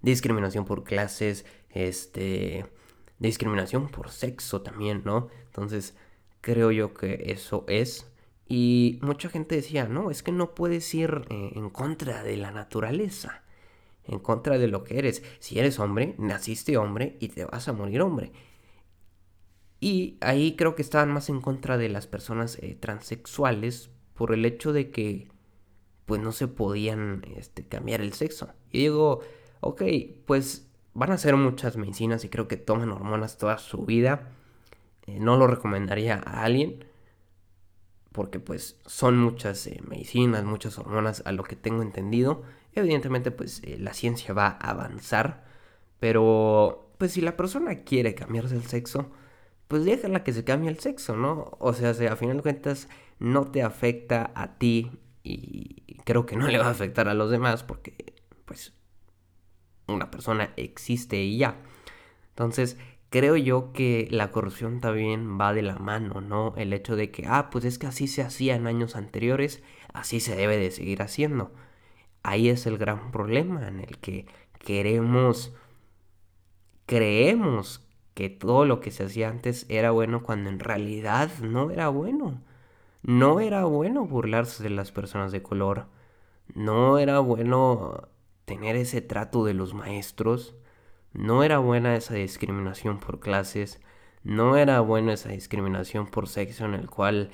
discriminación 0.00 0.64
por 0.64 0.84
clases, 0.84 1.44
este, 1.70 2.66
discriminación 3.18 3.88
por 3.88 4.10
sexo 4.10 4.62
también, 4.62 5.02
¿no? 5.04 5.28
Entonces, 5.46 5.96
creo 6.40 6.70
yo 6.70 6.94
que 6.94 7.24
eso 7.32 7.64
es 7.66 8.06
y 8.48 9.00
mucha 9.02 9.28
gente 9.28 9.56
decía, 9.56 9.88
no, 9.88 10.10
es 10.10 10.22
que 10.22 10.30
no 10.30 10.54
puedes 10.54 10.94
ir 10.94 11.26
eh, 11.30 11.52
en 11.56 11.68
contra 11.68 12.22
de 12.22 12.36
la 12.36 12.52
naturaleza, 12.52 13.42
en 14.06 14.18
contra 14.18 14.58
de 14.58 14.68
lo 14.68 14.84
que 14.84 14.98
eres. 14.98 15.22
Si 15.38 15.58
eres 15.58 15.78
hombre, 15.78 16.14
naciste 16.18 16.76
hombre 16.76 17.16
y 17.20 17.28
te 17.28 17.44
vas 17.44 17.68
a 17.68 17.72
morir 17.72 18.02
hombre. 18.02 18.32
Y 19.80 20.16
ahí 20.20 20.56
creo 20.56 20.74
que 20.74 20.82
estaban 20.82 21.12
más 21.12 21.28
en 21.28 21.40
contra 21.40 21.76
de 21.76 21.88
las 21.88 22.06
personas 22.06 22.58
eh, 22.58 22.76
transexuales 22.78 23.90
por 24.14 24.32
el 24.32 24.44
hecho 24.44 24.72
de 24.72 24.90
que 24.90 25.28
pues 26.06 26.20
no 26.20 26.32
se 26.32 26.48
podían 26.48 27.24
este, 27.36 27.66
cambiar 27.66 28.00
el 28.00 28.12
sexo. 28.12 28.48
Y 28.70 28.78
digo, 28.78 29.20
ok, 29.60 29.82
pues 30.24 30.68
van 30.94 31.10
a 31.10 31.14
hacer 31.14 31.36
muchas 31.36 31.76
medicinas 31.76 32.24
y 32.24 32.28
creo 32.28 32.48
que 32.48 32.56
toman 32.56 32.90
hormonas 32.90 33.38
toda 33.38 33.58
su 33.58 33.84
vida. 33.84 34.30
Eh, 35.06 35.18
no 35.20 35.36
lo 35.36 35.46
recomendaría 35.46 36.22
a 36.24 36.44
alguien 36.44 36.84
porque 38.16 38.40
pues 38.40 38.80
son 38.86 39.18
muchas 39.18 39.66
eh, 39.66 39.78
medicinas, 39.86 40.42
muchas 40.42 40.78
hormonas 40.78 41.22
a 41.26 41.32
lo 41.32 41.44
que 41.44 41.54
tengo 41.54 41.82
entendido. 41.82 42.44
Evidentemente 42.76 43.32
pues 43.32 43.60
eh, 43.64 43.76
la 43.80 43.92
ciencia 43.94 44.32
va 44.34 44.46
a 44.60 44.70
avanzar, 44.70 45.44
pero 45.98 46.92
pues 46.98 47.12
si 47.12 47.20
la 47.20 47.36
persona 47.36 47.82
quiere 47.84 48.14
cambiarse 48.14 48.54
el 48.54 48.66
sexo, 48.66 49.10
pues 49.66 49.84
déjala 49.84 50.22
que 50.22 50.32
se 50.32 50.44
cambie 50.44 50.70
el 50.70 50.78
sexo, 50.78 51.16
¿no? 51.16 51.56
O 51.58 51.72
sea, 51.72 51.94
si 51.94 52.06
a 52.06 52.16
final 52.16 52.36
de 52.36 52.42
cuentas 52.42 52.88
no 53.18 53.50
te 53.50 53.62
afecta 53.62 54.30
a 54.34 54.58
ti 54.58 54.92
y 55.24 55.96
creo 56.04 56.24
que 56.26 56.36
no 56.36 56.46
le 56.46 56.58
va 56.58 56.66
a 56.66 56.70
afectar 56.70 57.08
a 57.08 57.14
los 57.14 57.30
demás 57.30 57.64
porque 57.64 58.14
pues 58.44 58.74
una 59.88 60.10
persona 60.10 60.52
existe 60.56 61.22
y 61.22 61.38
ya. 61.38 61.56
Entonces, 62.28 62.76
creo 63.10 63.36
yo 63.36 63.72
que 63.72 64.08
la 64.10 64.30
corrupción 64.30 64.80
también 64.80 65.40
va 65.40 65.54
de 65.54 65.62
la 65.62 65.76
mano, 65.78 66.20
¿no? 66.20 66.54
El 66.56 66.72
hecho 66.72 66.96
de 66.96 67.10
que, 67.10 67.24
ah, 67.26 67.48
pues 67.50 67.64
es 67.64 67.78
que 67.78 67.86
así 67.86 68.06
se 68.06 68.22
hacía 68.22 68.56
en 68.56 68.66
años 68.66 68.96
anteriores, 68.96 69.62
así 69.92 70.20
se 70.20 70.36
debe 70.36 70.56
de 70.58 70.70
seguir 70.70 71.02
haciendo. 71.02 71.52
Ahí 72.26 72.48
es 72.48 72.66
el 72.66 72.76
gran 72.76 73.12
problema 73.12 73.68
en 73.68 73.78
el 73.78 73.98
que 73.98 74.26
queremos, 74.58 75.54
creemos 76.84 77.86
que 78.14 78.30
todo 78.30 78.64
lo 78.64 78.80
que 78.80 78.90
se 78.90 79.04
hacía 79.04 79.28
antes 79.28 79.64
era 79.68 79.92
bueno 79.92 80.24
cuando 80.24 80.50
en 80.50 80.58
realidad 80.58 81.30
no 81.40 81.70
era 81.70 81.88
bueno. 81.88 82.42
No 83.02 83.38
era 83.38 83.64
bueno 83.64 84.06
burlarse 84.06 84.64
de 84.64 84.70
las 84.70 84.90
personas 84.90 85.30
de 85.30 85.40
color. 85.40 85.86
No 86.52 86.98
era 86.98 87.20
bueno 87.20 88.08
tener 88.44 88.74
ese 88.74 89.02
trato 89.02 89.44
de 89.44 89.54
los 89.54 89.72
maestros. 89.72 90.56
No 91.12 91.44
era 91.44 91.58
buena 91.58 91.94
esa 91.94 92.14
discriminación 92.14 92.98
por 92.98 93.20
clases. 93.20 93.80
No 94.24 94.56
era 94.56 94.80
buena 94.80 95.14
esa 95.14 95.28
discriminación 95.28 96.08
por 96.08 96.26
sexo 96.26 96.64
en 96.64 96.74
el 96.74 96.90
cual 96.90 97.30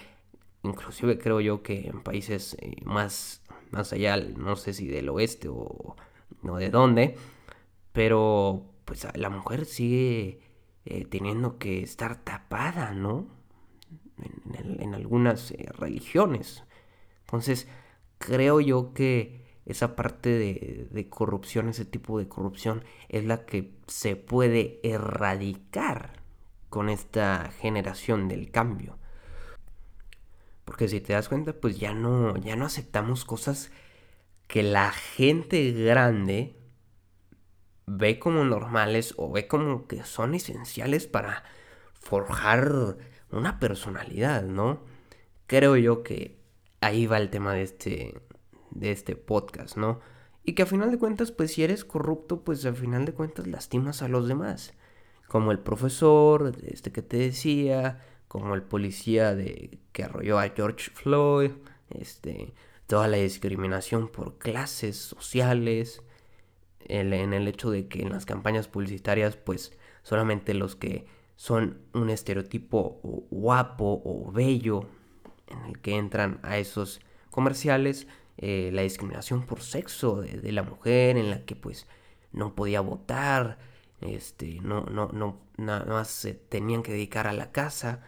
inclusive 0.62 1.18
creo 1.18 1.40
yo 1.40 1.62
que 1.62 1.88
en 1.88 2.02
países 2.02 2.57
eh, 2.61 2.76
más, 2.85 3.41
más 3.72 3.92
allá, 3.92 4.16
no 4.16 4.56
sé 4.56 4.74
si 4.74 4.87
del 4.87 5.08
oeste 5.08 5.48
o 5.48 5.96
no 6.42 6.56
de 6.56 6.70
dónde, 6.70 7.16
pero 7.92 8.66
pues 8.85 9.06
la 9.14 9.30
mujer 9.30 9.64
sigue 9.64 10.40
eh, 10.85 11.06
teniendo 11.06 11.58
que 11.58 11.82
estar 11.82 12.22
tapada, 12.22 12.92
¿no? 12.92 13.26
En, 14.18 14.94
algunas 14.94 15.52
eh, 15.52 15.66
religiones. 15.78 16.64
Entonces, 17.22 17.66
creo 18.18 18.61
yo 18.61 18.92
que 18.92 19.42
esa 19.64 19.96
parte 19.96 20.28
de, 20.28 20.88
de, 20.90 21.08
corrupción, 21.08 21.68
ese 21.68 21.85
tipo 21.85 22.18
de 22.18 22.28
corrupción, 22.28 22.85
es 23.08 23.24
la 23.24 23.46
que 23.46 23.74
se 23.87 24.16
puede 24.16 24.80
erradicar 24.82 26.22
con 26.68 26.88
esta 26.88 27.50
generación 27.58 28.28
del 28.28 28.50
cambio. 28.50 28.98
Porque 30.64 30.88
si 30.88 31.01
te 31.01 31.12
das 31.12 31.29
cuenta, 31.29 31.53
pues 31.53 31.79
ya 31.79 31.92
no, 31.92 32.37
ya 32.37 32.57
no 32.57 32.66
aceptamos 32.66 33.25
cosas 33.25 33.70
que 34.46 34.62
la 34.62 34.90
gente 34.92 35.72
grande 35.72 36.57
ve 37.87 38.18
como 38.18 38.44
normales 38.44 39.14
o 39.16 39.31
ve 39.31 39.48
como 39.48 39.87
que 39.87 40.05
son 40.05 40.35
esenciales 40.35 41.07
para 41.07 41.44
forjar 41.94 42.96
una 43.31 43.59
personalidad, 43.59 44.42
¿no? 44.44 44.81
Creo 45.46 45.77
yo 45.77 46.03
que 46.03 46.38
ahí 46.81 47.07
va 47.07 47.18
el 47.18 47.31
tema 47.31 47.55
de 47.55 47.62
este, 47.62 48.20
de 48.70 48.92
este 48.92 49.16
podcast, 49.16 49.77
¿no? 49.77 50.01
Y 50.44 50.55
que 50.55 50.62
a 50.62 50.66
final 50.66 50.90
de 50.90 50.98
cuentas, 50.98 51.31
pues 51.33 51.53
si 51.53 51.62
eres 51.62 51.85
corrupto, 51.85 52.44
pues 52.44 52.64
al 52.66 52.77
final 52.77 53.05
de 53.05 53.14
cuentas 53.14 53.46
lastimas 53.46 54.03
a 54.03 54.09
los 54.09 54.27
demás. 54.27 54.75
Como 55.29 55.53
el 55.53 55.61
profesor, 55.61 56.53
este 56.62 56.92
que 56.92 57.03
te 57.03 57.16
decía, 57.16 58.01
como 58.29 58.55
el 58.55 58.62
policía 58.62 59.35
de, 59.35 59.79
que 59.92 60.05
arrolló 60.05 60.38
a 60.38 60.48
George 60.48 60.90
Floyd, 60.90 61.52
este, 61.90 62.55
toda 62.87 63.09
la 63.09 63.18
discriminación 63.18 64.09
por 64.09 64.38
clases 64.38 64.96
sociales, 64.96 66.02
en 66.81 67.33
el 67.33 67.48
hecho 67.48 67.70
de 67.70 67.88
que 67.88 68.02
en 68.02 68.11
las 68.11 68.26
campañas 68.26 68.68
publicitarias 68.68 69.37
pues 69.37 69.72
solamente 70.02 70.52
los 70.52 70.76
que 70.76 71.07
son 71.37 71.81
un 71.94 72.11
estereotipo 72.11 73.00
guapo 73.31 74.02
o 74.05 74.31
bello 74.33 74.87
en 75.48 75.64
el 75.64 75.78
que 75.81 75.96
entran 75.96 76.38
a 76.42 76.59
esos 76.59 77.00
comerciales, 77.31 78.07
eh, 78.38 78.70
la 78.72 78.83
discriminación 78.83 79.46
por 79.46 79.61
sexo 79.61 80.20
de, 80.20 80.52
la 80.52 80.62
mujer 80.62 81.16
en 81.16 81.31
la 81.31 81.44
que 81.44 81.57
pues 81.57 81.87
no 82.33 82.55
podía 82.55 82.81
votar, 82.81 83.59
este, 84.00 84.61
no, 84.62 84.85
no, 84.85 85.09
no, 85.09 85.38
nada 85.57 85.85
más 85.85 86.09
se 86.09 86.35
tenían 86.35 86.83
que 86.83 86.92
dedicar 86.92 87.26
a 87.26 87.33
la 87.33 87.52
casa, 87.52 88.02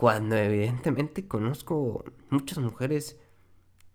cuando 0.00 0.34
evidentemente 0.34 1.28
conozco 1.28 2.06
muchas 2.30 2.56
mujeres 2.56 3.18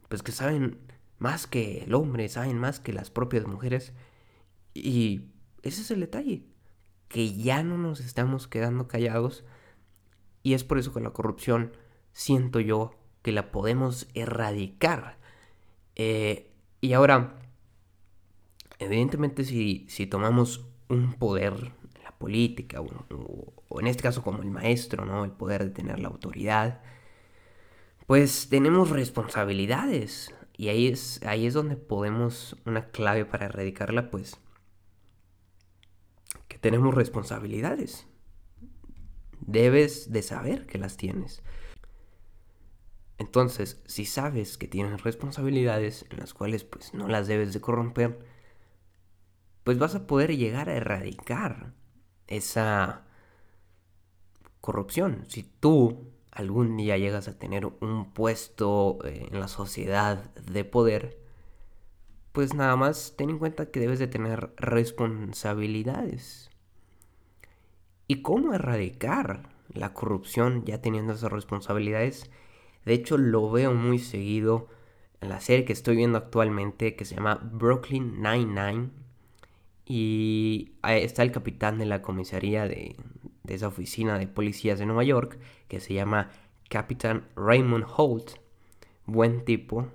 pues 0.08 0.22
que 0.22 0.32
saben 0.32 0.78
más 1.18 1.48
que 1.48 1.80
el 1.80 1.96
hombre, 1.96 2.30
saben 2.30 2.60
más 2.60 2.80
que 2.80 2.94
las 2.94 3.10
propias 3.10 3.48
mujeres 3.48 3.91
y 4.76 5.32
ese 5.63 5.82
es 5.82 5.89
el 5.89 6.02
detalle, 6.02 6.46
que 7.08 7.34
ya 7.34 7.63
no 7.63 7.80
nos 7.80 8.02
estamos 8.02 8.48
quedando 8.48 8.88
callados 8.88 9.46
y 10.44 10.54
es 10.54 10.63
por 10.63 10.78
eso 10.78 10.94
que 10.94 11.00
la 11.00 11.10
corrupción 11.10 11.76
siento 12.13 12.60
yo 12.60 12.91
que 13.24 13.32
la 13.32 13.52
podemos 13.52 14.08
erradicar. 14.13 15.18
Eh, 15.96 16.52
y 16.82 16.94
ahora, 16.94 17.39
evidentemente 18.78 19.44
si, 19.44 19.88
si, 19.89 20.06
tomamos 20.06 20.68
un 20.88 21.13
poder 21.13 21.72
política, 22.17 22.82
o, 22.82 23.54
o, 23.69 23.80
en 23.80 23.88
este 23.88 24.04
caso 24.04 24.23
como 24.23 24.41
el 24.41 24.51
maestro, 24.51 25.06
¿no? 25.06 25.25
El 25.25 25.32
poder 25.32 25.63
de 25.63 25.71
tener 25.71 25.99
la 25.99 26.10
autoridad, 26.10 26.82
pues 28.08 28.49
tenemos 28.49 28.89
responsabilidades. 28.89 30.34
Y 30.58 30.69
ahí 30.69 30.88
es, 30.88 31.21
ahí 31.23 31.45
es 31.45 31.54
donde 31.54 31.75
podemos, 31.75 32.56
una 32.65 32.89
clave 32.89 33.25
para 33.25 33.47
erradicarla, 33.47 34.10
pues 34.10 34.39
tenemos 36.65 36.95
responsabilidades. 36.95 38.08
Debes 39.41 40.12
de 40.12 40.23
saber 40.23 40.65
que 40.65 40.80
las 40.80 40.97
tienes. 40.97 41.43
Entonces, 43.19 43.84
si 43.86 44.06
sabes 44.06 44.58
que 44.58 44.67
tienes 44.67 45.04
responsabilidades 45.04 46.08
en 46.10 46.17
las 46.17 46.34
cuales 46.34 46.63
pues 46.63 46.95
no 46.95 47.08
las 47.08 47.28
debes 47.28 47.54
de 47.54 47.62
corromper, 47.62 48.17
pues 49.63 49.78
vas 49.78 49.93
a 49.93 50.08
poder 50.08 50.36
llegar 50.36 50.67
a 50.69 50.75
erradicar 50.75 51.75
esa 52.28 53.04
corrupción. 54.62 55.26
Si 55.28 55.44
tú 55.44 56.12
algún 56.32 56.76
día 56.78 56.98
llegas 56.98 57.28
a 57.28 57.38
tener 57.38 57.66
un 57.66 58.12
puesto 58.12 59.00
eh, 59.06 59.28
en 59.32 59.40
la 59.40 59.48
sociedad 59.48 60.34
de 60.36 60.66
poder, 60.66 61.18
pues 62.32 62.54
nada 62.54 62.76
más 62.76 63.14
ten 63.18 63.30
en 63.30 63.40
cuenta 63.40 63.72
que 63.72 63.80
debes 63.80 64.00
de 64.00 64.08
tener 64.08 64.54
responsabilidades. 64.58 66.50
¿Y 68.08 68.22
cómo 68.22 68.54
erradicar 68.54 69.50
la 69.70 69.94
corrupción 69.94 70.66
ya 70.66 70.82
teniendo 70.82 71.14
esas 71.14 71.32
responsabilidades? 71.32 72.30
De 72.86 72.94
hecho, 72.94 73.18
lo 73.18 73.50
veo 73.50 73.74
muy 73.74 74.00
seguido 74.00 74.68
en 75.22 75.30
la 75.30 75.40
serie 75.40 75.66
que 75.66 75.74
estoy 75.74 75.96
viendo 75.96 76.18
actualmente 76.18 76.96
que 76.96 77.06
se 77.06 77.16
llama 77.16 77.36
Brooklyn 77.36 78.22
Nine-Nine. 78.22 78.90
Y 79.86 80.74
está 80.84 81.24
el 81.24 81.32
capitán 81.32 81.78
de 81.78 81.86
la 81.86 82.02
comisaría 82.02 82.67
de, 82.67 82.95
esa 83.48 83.67
oficina 83.67 84.17
de 84.17 84.28
policías 84.28 84.80
de 84.80 84.86
Nueva 84.88 85.04
York 85.04 85.38
que 85.67 85.80
se 85.80 85.93
llama 85.93 86.32
Capitán 86.69 87.28
Raymond 87.36 87.86
Holt. 87.95 88.32
Buen 89.06 89.45
tipo. 89.45 89.88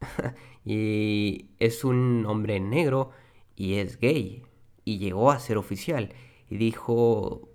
y 0.64 1.46
es 1.58 1.84
un 1.84 2.26
hombre 2.26 2.60
negro 2.60 3.10
y 3.56 3.74
es 3.74 3.98
gay. 3.98 4.42
Y 4.84 4.98
llegó 4.98 5.30
a 5.30 5.38
ser 5.38 5.56
oficial. 5.56 6.12
Y 6.50 6.56
dijo, 6.56 7.48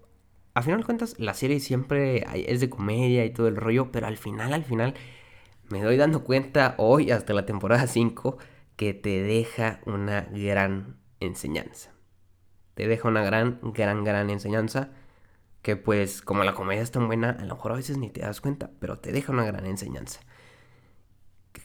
a 0.56 0.62
final 0.62 0.80
de 0.80 0.86
cuentas, 0.86 1.16
la 1.20 1.34
serie 1.34 1.60
siempre 1.60 2.26
es 2.48 2.60
de 2.60 2.70
comedia 2.70 3.26
y 3.26 3.32
todo 3.32 3.48
el 3.48 3.56
rollo, 3.56 3.92
pero 3.92 4.08
al 4.08 4.18
final, 4.18 4.54
al 4.54 4.64
final, 4.64 4.94
me 5.70 5.82
doy 5.82 5.98
dando 5.98 6.24
cuenta 6.24 6.76
hoy, 6.78 7.12
hasta 7.12 7.34
la 7.34 7.46
temporada 7.46 7.88
5, 7.88 8.38
que 8.76 8.94
te 8.94 9.22
deja 9.24 9.80
una 9.86 10.22
gran 10.32 11.03
enseñanza. 11.24 11.92
Te 12.76 12.88
deja 12.88 13.08
una 13.08 13.24
gran, 13.24 13.60
gran, 13.62 14.04
gran 14.04 14.30
enseñanza. 14.30 14.92
Que 15.62 15.78
pues, 15.78 16.22
como 16.22 16.44
la 16.44 16.54
comedia 16.54 16.82
es 16.82 16.92
tan 16.92 17.08
buena, 17.08 17.32
a 17.32 17.46
lo 17.46 17.56
mejor 17.56 17.72
a 17.72 17.76
veces 17.76 17.98
ni 17.98 18.10
te 18.10 18.22
das 18.22 18.42
cuenta, 18.42 18.72
pero 18.80 19.00
te 19.00 19.12
deja 19.12 19.32
una 19.32 19.46
gran 19.46 19.66
enseñanza. 19.66 20.20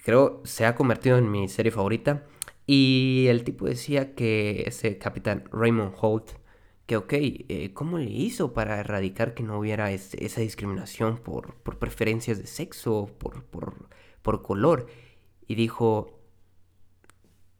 creo 0.04 0.40
se 0.44 0.66
ha 0.66 0.74
convertido 0.74 1.18
en 1.18 1.30
mi 1.30 1.48
serie 1.48 1.72
favorita. 1.72 2.24
Y 2.66 3.26
el 3.28 3.44
tipo 3.44 3.66
decía 3.66 4.14
que 4.14 4.64
ese 4.66 4.98
capitán 4.98 5.44
Raymond 5.52 5.94
Holt 6.00 6.32
que, 6.88 6.96
ok, 6.96 7.12
eh, 7.12 7.72
¿cómo 7.74 7.98
le 7.98 8.10
hizo 8.10 8.54
para 8.54 8.80
erradicar 8.80 9.34
que 9.34 9.42
no 9.42 9.58
hubiera 9.58 9.90
esa 9.92 10.40
discriminación 10.40 11.18
por, 11.18 11.54
preferencias 11.78 12.38
de 12.38 12.46
sexo, 12.46 13.10
por, 13.18 13.44
por, 14.22 14.42
color? 14.42 14.86
Y 15.46 15.54
dijo, 15.54 16.18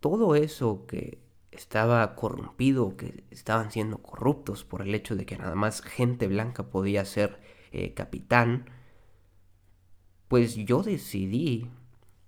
todo 0.01 0.35
eso 0.35 0.87
que 0.87 1.19
estaba 1.61 2.15
corrompido, 2.15 2.97
que 2.97 3.25
estaban 3.31 3.71
siendo 3.71 3.99
corruptos 3.99 4.65
por 4.65 4.83
el 4.83 4.95
hecho 4.95 5.17
de 5.17 5.27
que 5.27 5.39
nada 5.39 5.55
más 5.55 5.83
gente 5.83 6.29
blanca 6.29 6.71
podía 6.71 7.05
ser 7.05 7.41
eh, 7.73 7.95
capitán, 7.95 8.67
pues 10.29 10.55
yo 10.55 10.83
decidí 10.83 11.71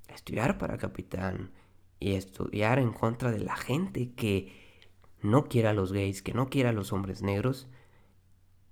estudiar 0.09 0.59
para 0.59 0.79
capitán 0.79 1.53
y 2.01 2.15
estudiar 2.15 2.79
en 2.79 2.93
contra 2.93 3.31
de 3.31 3.41
la 3.41 3.57
gente 3.57 4.13
que 4.15 4.53
no 5.23 5.45
quiere 5.45 5.69
a 5.69 5.75
los 5.75 5.93
gays, 5.93 6.23
que 6.23 6.35
no 6.35 6.49
quiere 6.49 6.71
a 6.71 6.73
los 6.73 6.93
hombres 6.93 7.23
negros. 7.23 7.69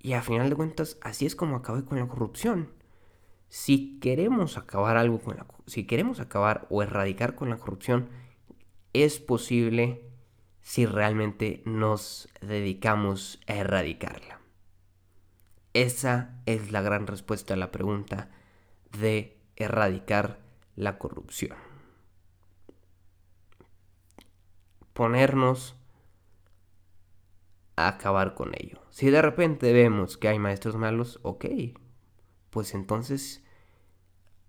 Y 0.01 0.15
a 0.15 0.23
final 0.23 0.49
de 0.49 0.57
cuentas, 0.57 0.99
así 1.03 1.27
es 1.27 1.37
como 1.37 1.57
acabé 1.57 1.85
con 1.85 1.99
la 1.99 2.09
corrupción. 2.09 2.73
Si 3.49 3.99
queremos 4.01 4.57
acabar 4.57 4.97
algo 4.97 5.21
con 5.21 5.37
la 5.37 5.47
si 5.67 5.87
queremos 5.87 6.21
acabar 6.21 6.67
o 6.71 6.83
erradicar 6.83 7.35
con 7.35 7.51
la 7.51 7.59
corrupción, 7.59 8.09
es 8.93 9.21
posible 9.21 10.08
si 10.69 10.85
realmente 10.85 11.63
nos 11.65 12.29
dedicamos 12.43 13.41
a 13.47 13.55
erradicarla. 13.55 14.39
Esa 15.73 16.43
es 16.45 16.73
la 16.73 16.83
gran 16.83 17.07
respuesta 17.07 17.55
a 17.55 17.57
la 17.57 17.73
pregunta 17.73 18.29
de 18.93 19.39
erradicar 19.57 20.41
la 20.77 20.99
corrupción. 20.99 21.57
Ponernos 24.93 25.75
a 27.77 27.89
acabar 27.89 28.35
con 28.35 28.53
ello. 28.55 28.83
Si 28.91 29.09
de 29.09 29.23
repente 29.23 29.73
vemos 29.73 30.19
que 30.19 30.29
hay 30.29 30.39
maestros 30.39 30.77
malos, 30.77 31.19
ok, 31.23 31.47
pues 32.51 32.75
entonces 32.75 33.43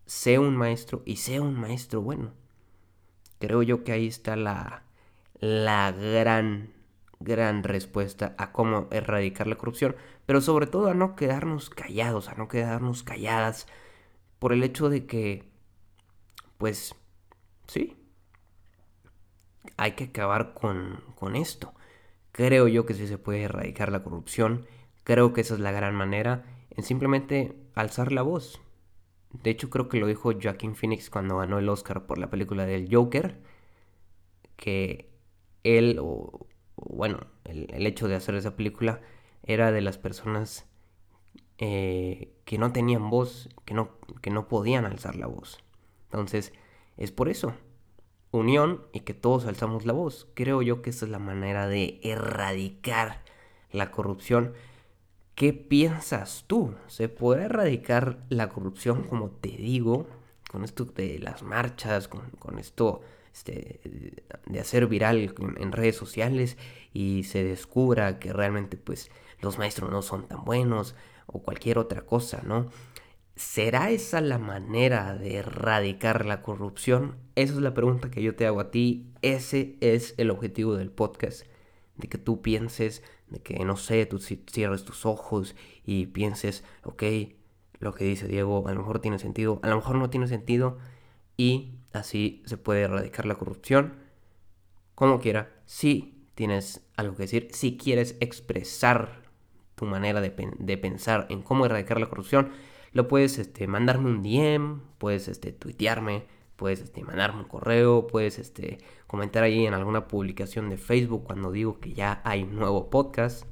sé 0.05 0.38
un 0.38 0.58
maestro 0.58 1.01
y 1.05 1.15
sé 1.15 1.39
un 1.39 1.58
maestro 1.58 2.01
bueno. 2.01 2.34
Creo 3.39 3.63
yo 3.63 3.86
que 3.86 3.93
ahí 3.93 4.08
está 4.08 4.36
la, 4.36 4.84
la 5.39 5.91
gran, 5.91 6.73
gran 7.19 7.63
respuesta 7.63 8.36
a 8.38 8.52
cómo 8.52 8.88
erradicar 8.91 9.47
la 9.47 9.56
corrupción, 9.56 9.95
pero 10.25 10.41
sobre 10.41 10.67
todo 10.67 10.89
a 10.89 10.93
no 10.93 11.15
quedarnos 11.15 11.69
callados, 11.69 12.30
a 12.30 12.36
no 12.36 12.47
quedarnos 12.47 13.04
calladas 13.04 13.67
por 14.39 14.54
el 14.54 14.63
hecho 14.63 14.89
de 14.89 15.06
que, 15.06 15.49
pues, 16.58 16.95
sí, 17.67 17.97
hay 19.78 19.93
que 19.93 20.06
acabar 20.06 20.54
con, 20.54 21.04
con 21.15 21.36
esto. 21.36 21.73
Creo 22.32 22.67
yo 22.67 22.86
que 22.86 22.93
sí 22.93 23.08
se 23.08 23.17
puede 23.17 23.43
erradicar 23.43 23.91
la 23.91 24.04
corrupción, 24.04 24.65
creo 25.04 25.34
que 25.34 25.41
esa 25.41 25.56
es 25.56 25.60
la 25.60 25.71
gran 25.71 25.95
manera, 25.95 26.45
en 26.71 26.84
simplemente 26.84 27.56
alzar 27.75 28.12
la 28.12 28.21
voz. 28.21 28.62
De 29.32 29.52
hecho, 29.52 29.69
creo 29.69 29.89
que 29.89 29.99
lo 29.99 30.08
dijo 30.08 30.32
Joaquin 30.41 30.75
Phoenix 30.75 31.10
cuando 31.10 31.38
ganó 31.38 31.60
el 31.60 31.69
Oscar 31.69 32.06
por 32.06 32.17
la 32.17 32.30
película 32.30 32.65
del 32.65 32.93
Joker, 32.93 33.39
que 34.56 35.09
él, 35.63 35.98
o, 36.02 36.48
bueno, 36.76 37.19
el, 37.45 37.86
hecho 37.86 38.08
de 38.08 38.15
hacer 38.15 38.36
esa 38.36 38.56
película 38.56 39.02
era 39.43 39.72
de 39.72 39.82
las 39.82 39.98
personas 39.98 40.67
eh, 41.58 42.34
que 42.45 42.58
no 42.58 42.72
tenían 42.72 43.10
voz, 43.10 43.50
que 43.65 43.74
no, 43.74 43.91
que 44.22 44.30
no 44.30 44.48
podían 44.48 44.86
alzar 44.86 45.15
la 45.15 45.28
voz. 45.28 45.63
Entonces, 46.06 46.54
es 46.98 47.12
por 47.12 47.30
eso. 47.30 47.54
Unión 48.32 48.84
y 48.93 49.02
que 49.02 49.13
todos 49.13 49.45
alzamos 49.45 49.86
la 49.86 49.93
voz. 49.93 50.28
Creo 50.36 50.62
yo 50.62 50.82
que 50.82 50.91
esa 50.91 51.06
es 51.06 51.12
la 51.12 51.19
manera 51.19 51.67
de 51.67 52.00
erradicar 52.04 53.24
la 53.72 53.91
corrupción. 53.91 54.54
¿Qué 55.36 55.54
piensas 55.54 56.43
tú? 56.48 56.76
¿Se 56.88 57.10
puede 57.10 57.43
erradicar 57.45 58.19
la 58.30 58.50
corrupción, 58.50 59.04
como 59.04 59.30
te 59.30 59.50
digo, 59.50 60.08
con 60.50 60.63
esto 60.63 60.84
de 60.86 61.19
las 61.19 61.43
marchas, 61.43 62.08
con, 62.08 62.60
esto 62.60 63.02
este, 63.39 63.80
de 64.47 64.60
hacer 64.60 64.88
viral 64.88 65.34
en 65.58 65.71
redes 65.71 65.95
sociales 65.95 66.58
y 66.93 67.23
se 67.23 67.43
descubra 67.43 68.19
que 68.19 68.34
realmente 68.34 68.75
pues 68.75 69.10
los 69.39 69.58
maestros 69.58 69.91
no 69.91 70.02
son 70.02 70.28
tan 70.28 70.43
buenos 70.43 70.93
o 71.25 71.41
cualquier 71.41 71.78
otra 71.78 72.06
cosa, 72.06 72.41
¿no? 72.45 72.69
¿Será 73.36 73.91
esa 73.91 74.19
la 74.19 74.39
manera 74.39 75.15
de 75.15 75.38
erradicar 75.38 76.25
la 76.25 76.41
corrupción? 76.41 77.15
Esa 77.36 77.54
es 77.54 77.60
la 77.60 77.73
pregunta 77.73 78.12
que 78.12 78.21
yo 78.21 78.36
te 78.36 78.45
hago 78.45 78.60
a 78.60 78.71
ti. 78.71 79.08
Ese 79.21 79.78
es 79.80 80.15
el 80.17 80.32
objetivo 80.32 80.75
del 80.75 80.91
podcast. 80.91 81.45
De 81.95 82.10
que 82.10 82.17
tú 82.17 82.41
pienses, 82.41 83.04
de 83.30 83.39
que, 83.39 83.63
no 83.63 83.78
sé, 83.78 84.06
tú 84.06 84.19
cierres 84.19 84.84
tus 84.84 85.06
ojos 85.06 85.56
y 85.86 86.08
pienses, 86.08 86.65
ok, 86.84 87.04
lo 87.80 87.93
que 87.93 88.04
dice 88.04 88.28
Diego 88.28 88.67
a 88.67 88.73
lo 88.73 88.82
mejor 88.82 88.99
tiene 88.99 89.19
sentido, 89.19 89.62
a 89.63 89.69
lo 89.69 89.78
mejor 89.78 89.95
no 89.95 90.10
tiene 90.10 90.28
sentido. 90.28 90.78
Y 91.38 91.79
así 91.93 92.43
se 92.45 92.58
puede 92.58 92.82
erradicar 92.82 93.25
la 93.25 93.36
corrupción. 93.36 93.95
Como 94.95 95.19
quiera, 95.19 95.52
si 95.65 96.25
tienes 96.36 96.82
algo 96.95 97.15
que 97.15 97.23
decir, 97.23 97.47
si 97.52 97.78
quieres 97.78 98.15
expresar 98.19 99.23
tu 99.75 99.86
manera 99.86 100.19
de, 100.21 100.78
pensar 100.78 101.25
en 101.30 101.41
cómo 101.41 101.65
erradicar 101.65 101.99
la 101.99 102.08
corrupción, 102.08 102.52
lo 102.91 103.08
puedes 103.08 103.38
este, 103.38 103.67
mandarme 103.67 104.10
un 104.10 104.23
DM, 104.23 104.82
puedes 104.97 105.28
este, 105.28 105.54
tuitearme, 105.54 106.25
puedes 106.56 106.82
este, 106.82 107.02
mandarme 107.04 107.41
un 107.41 107.47
correo, 107.47 108.08
puedes 108.08 108.39
este, 108.39 108.80
comentar 109.08 109.43
ahí 109.43 109.65
en 109.65 109.73
alguna 109.73 110.08
publicación 110.08 110.69
de 110.69 110.78
Facebook 110.78 111.23
cuando 111.23 111.52
digo 111.52 111.80
que 111.80 111.93
ya 111.93 112.21
hay 112.25 112.43
nuevo 112.43 112.89
podcast. 112.89 113.45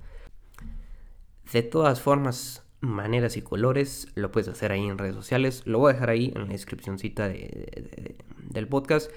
De 1.52 1.64
todas 1.64 2.02
formas, 2.02 2.67
maneras 2.80 3.38
y 3.38 3.42
colores, 3.42 4.08
lo 4.16 4.32
puedes 4.32 4.48
hacer 4.48 4.72
ahí 4.72 4.86
en 4.86 4.98
redes 4.98 5.16
sociales. 5.16 5.64
Lo 5.66 5.80
voy 5.80 5.92
a 5.92 5.94
dejar 5.94 6.10
ahí 6.10 6.32
en 6.36 6.44
la 6.44 6.48
descripcióncita 6.48 7.28
del 7.28 8.68
podcast. 8.68 9.12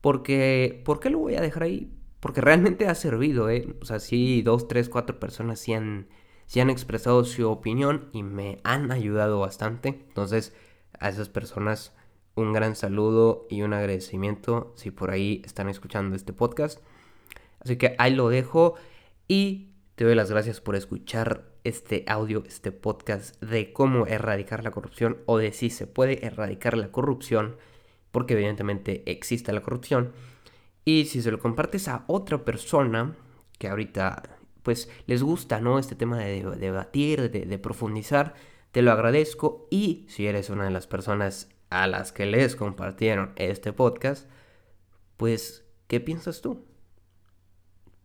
Porque, 0.00 0.82
¿Por 0.84 1.00
qué 1.00 1.10
lo 1.10 1.18
voy 1.18 1.34
a 1.34 1.40
dejar 1.40 1.64
ahí? 1.64 1.92
Porque 2.20 2.40
realmente 2.40 2.86
ha 2.86 2.94
servido, 2.94 3.50
¿eh? 3.50 3.76
O 3.80 3.84
sea, 3.84 3.98
sí, 4.00 4.42
dos, 4.42 4.68
tres, 4.68 4.88
cuatro 4.88 5.18
personas 5.18 5.60
sí 5.60 5.72
han 5.72 6.08
si 6.48 6.60
han 6.60 6.70
expresado 6.70 7.24
su 7.24 7.46
opinión 7.48 8.08
y 8.12 8.22
me 8.22 8.58
han 8.64 8.90
ayudado 8.90 9.38
bastante. 9.38 9.88
Entonces, 10.08 10.54
a 10.98 11.10
esas 11.10 11.28
personas 11.28 11.94
un 12.36 12.54
gran 12.54 12.74
saludo 12.74 13.46
y 13.50 13.62
un 13.62 13.74
agradecimiento 13.74 14.72
si 14.74 14.90
por 14.90 15.10
ahí 15.10 15.42
están 15.44 15.68
escuchando 15.68 16.16
este 16.16 16.32
podcast. 16.32 16.80
Así 17.60 17.76
que 17.76 17.94
ahí 17.98 18.14
lo 18.14 18.30
dejo 18.30 18.76
y 19.28 19.67
te 19.98 20.04
doy 20.04 20.14
las 20.14 20.30
gracias 20.30 20.60
por 20.60 20.76
escuchar 20.76 21.42
este 21.64 22.04
audio, 22.06 22.44
este 22.46 22.70
podcast 22.70 23.42
de 23.42 23.72
cómo 23.72 24.06
erradicar 24.06 24.62
la 24.62 24.70
corrupción 24.70 25.18
o 25.26 25.38
de 25.38 25.52
si 25.52 25.70
se 25.70 25.88
puede 25.88 26.24
erradicar 26.24 26.78
la 26.78 26.92
corrupción, 26.92 27.56
porque 28.12 28.34
evidentemente 28.34 29.02
existe 29.06 29.52
la 29.52 29.60
corrupción. 29.60 30.12
Y 30.84 31.06
si 31.06 31.20
se 31.20 31.32
lo 31.32 31.40
compartes 31.40 31.88
a 31.88 32.04
otra 32.06 32.44
persona 32.44 33.16
que 33.58 33.66
ahorita 33.66 34.38
pues 34.62 34.88
les 35.06 35.24
gusta, 35.24 35.60
¿no? 35.60 35.80
Este 35.80 35.96
tema 35.96 36.20
de, 36.20 36.44
debatir, 36.44 37.28
de, 37.32 37.58
profundizar. 37.58 38.34
Te 38.70 38.82
lo 38.82 38.92
agradezco 38.92 39.66
y 39.68 40.06
si 40.08 40.28
eres 40.28 40.48
una 40.48 40.62
de 40.62 40.70
las 40.70 40.86
personas 40.86 41.48
a 41.70 41.88
las 41.88 42.12
que 42.12 42.24
les 42.24 42.54
compartieron 42.54 43.32
este 43.34 43.72
podcast, 43.72 44.30
pues, 45.16 45.64
¿qué 45.88 45.98
piensas 45.98 46.40
tú? 46.40 46.67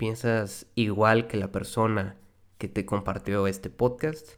¿Piensas 0.04 0.68
igual 0.76 1.28
que 1.28 1.38
la 1.38 1.54
persona 1.54 2.18
que 2.58 2.68
te 2.68 2.86
compartió 2.86 3.48
este 3.48 3.70
podcast? 3.70 4.32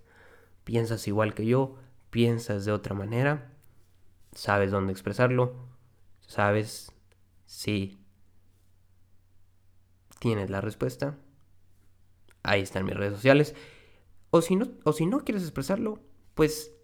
¿Piensas 0.63 1.07
igual 1.07 1.33
que 1.33 1.47
yo? 1.47 1.75
¿Piensas 2.11 2.65
de 2.65 2.71
otra 2.71 2.93
manera? 2.93 3.51
¿Sabes 4.33 4.69
dónde 4.69 4.91
expresarlo? 4.91 5.55
¿Sabes 6.21 6.91
si 7.47 7.97
tienes 10.19 10.51
la 10.51 10.61
respuesta? 10.61 11.17
ahí 12.43 12.61
están 12.61 12.85
mis 12.85 12.93
redes 12.93 13.15
sociales. 13.15 13.55
O 14.29 14.43
si 14.43 14.55
no, 14.55 14.67
o 14.83 14.93
si 14.93 15.07
no 15.07 15.21
quieres 15.21 15.41
expresarlo, 15.41 15.97
pues 16.35 16.75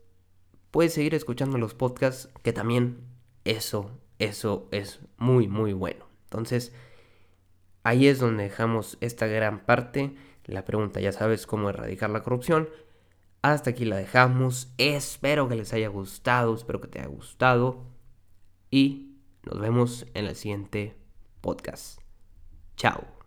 puedes 0.72 0.96
seguir 0.96 1.14
escuchando 1.14 1.60
los 1.60 1.76
podcasts, 1.76 2.30
que 2.42 2.52
también 2.52 2.98
eso, 3.46 3.92
eso 4.18 4.68
es 4.72 5.02
muy, 5.18 5.48
muy 5.48 5.74
bueno. 5.74 6.08
Entonces, 6.24 6.74
ahí 7.84 8.08
es 8.08 8.20
donde 8.20 8.44
dejamos 8.44 8.98
esta 9.02 9.28
gran 9.28 9.66
parte. 9.66 10.16
La 10.46 10.66
pregunta, 10.66 11.00
ya 11.00 11.12
sabes 11.12 11.48
cómo 11.48 11.70
erradicar 11.70 12.10
la 12.10 12.24
corrupción. 12.24 12.70
Hasta 13.42 13.72
aquí 13.72 13.86
la 13.86 13.98
dejamos. 13.98 14.74
Espero 14.78 15.48
que 15.48 15.56
les 15.56 15.74
haya 15.74 15.88
gustado, 15.88 16.54
espero 16.54 16.82
que 16.82 16.88
te 16.88 17.00
haya 17.00 17.08
gustado. 17.08 17.86
Y 18.70 19.18
nos 19.44 19.60
vemos 19.60 20.06
en 20.14 20.26
el 20.26 20.36
siguiente 20.36 20.96
podcast. 21.42 22.00
Chao. 22.76 23.21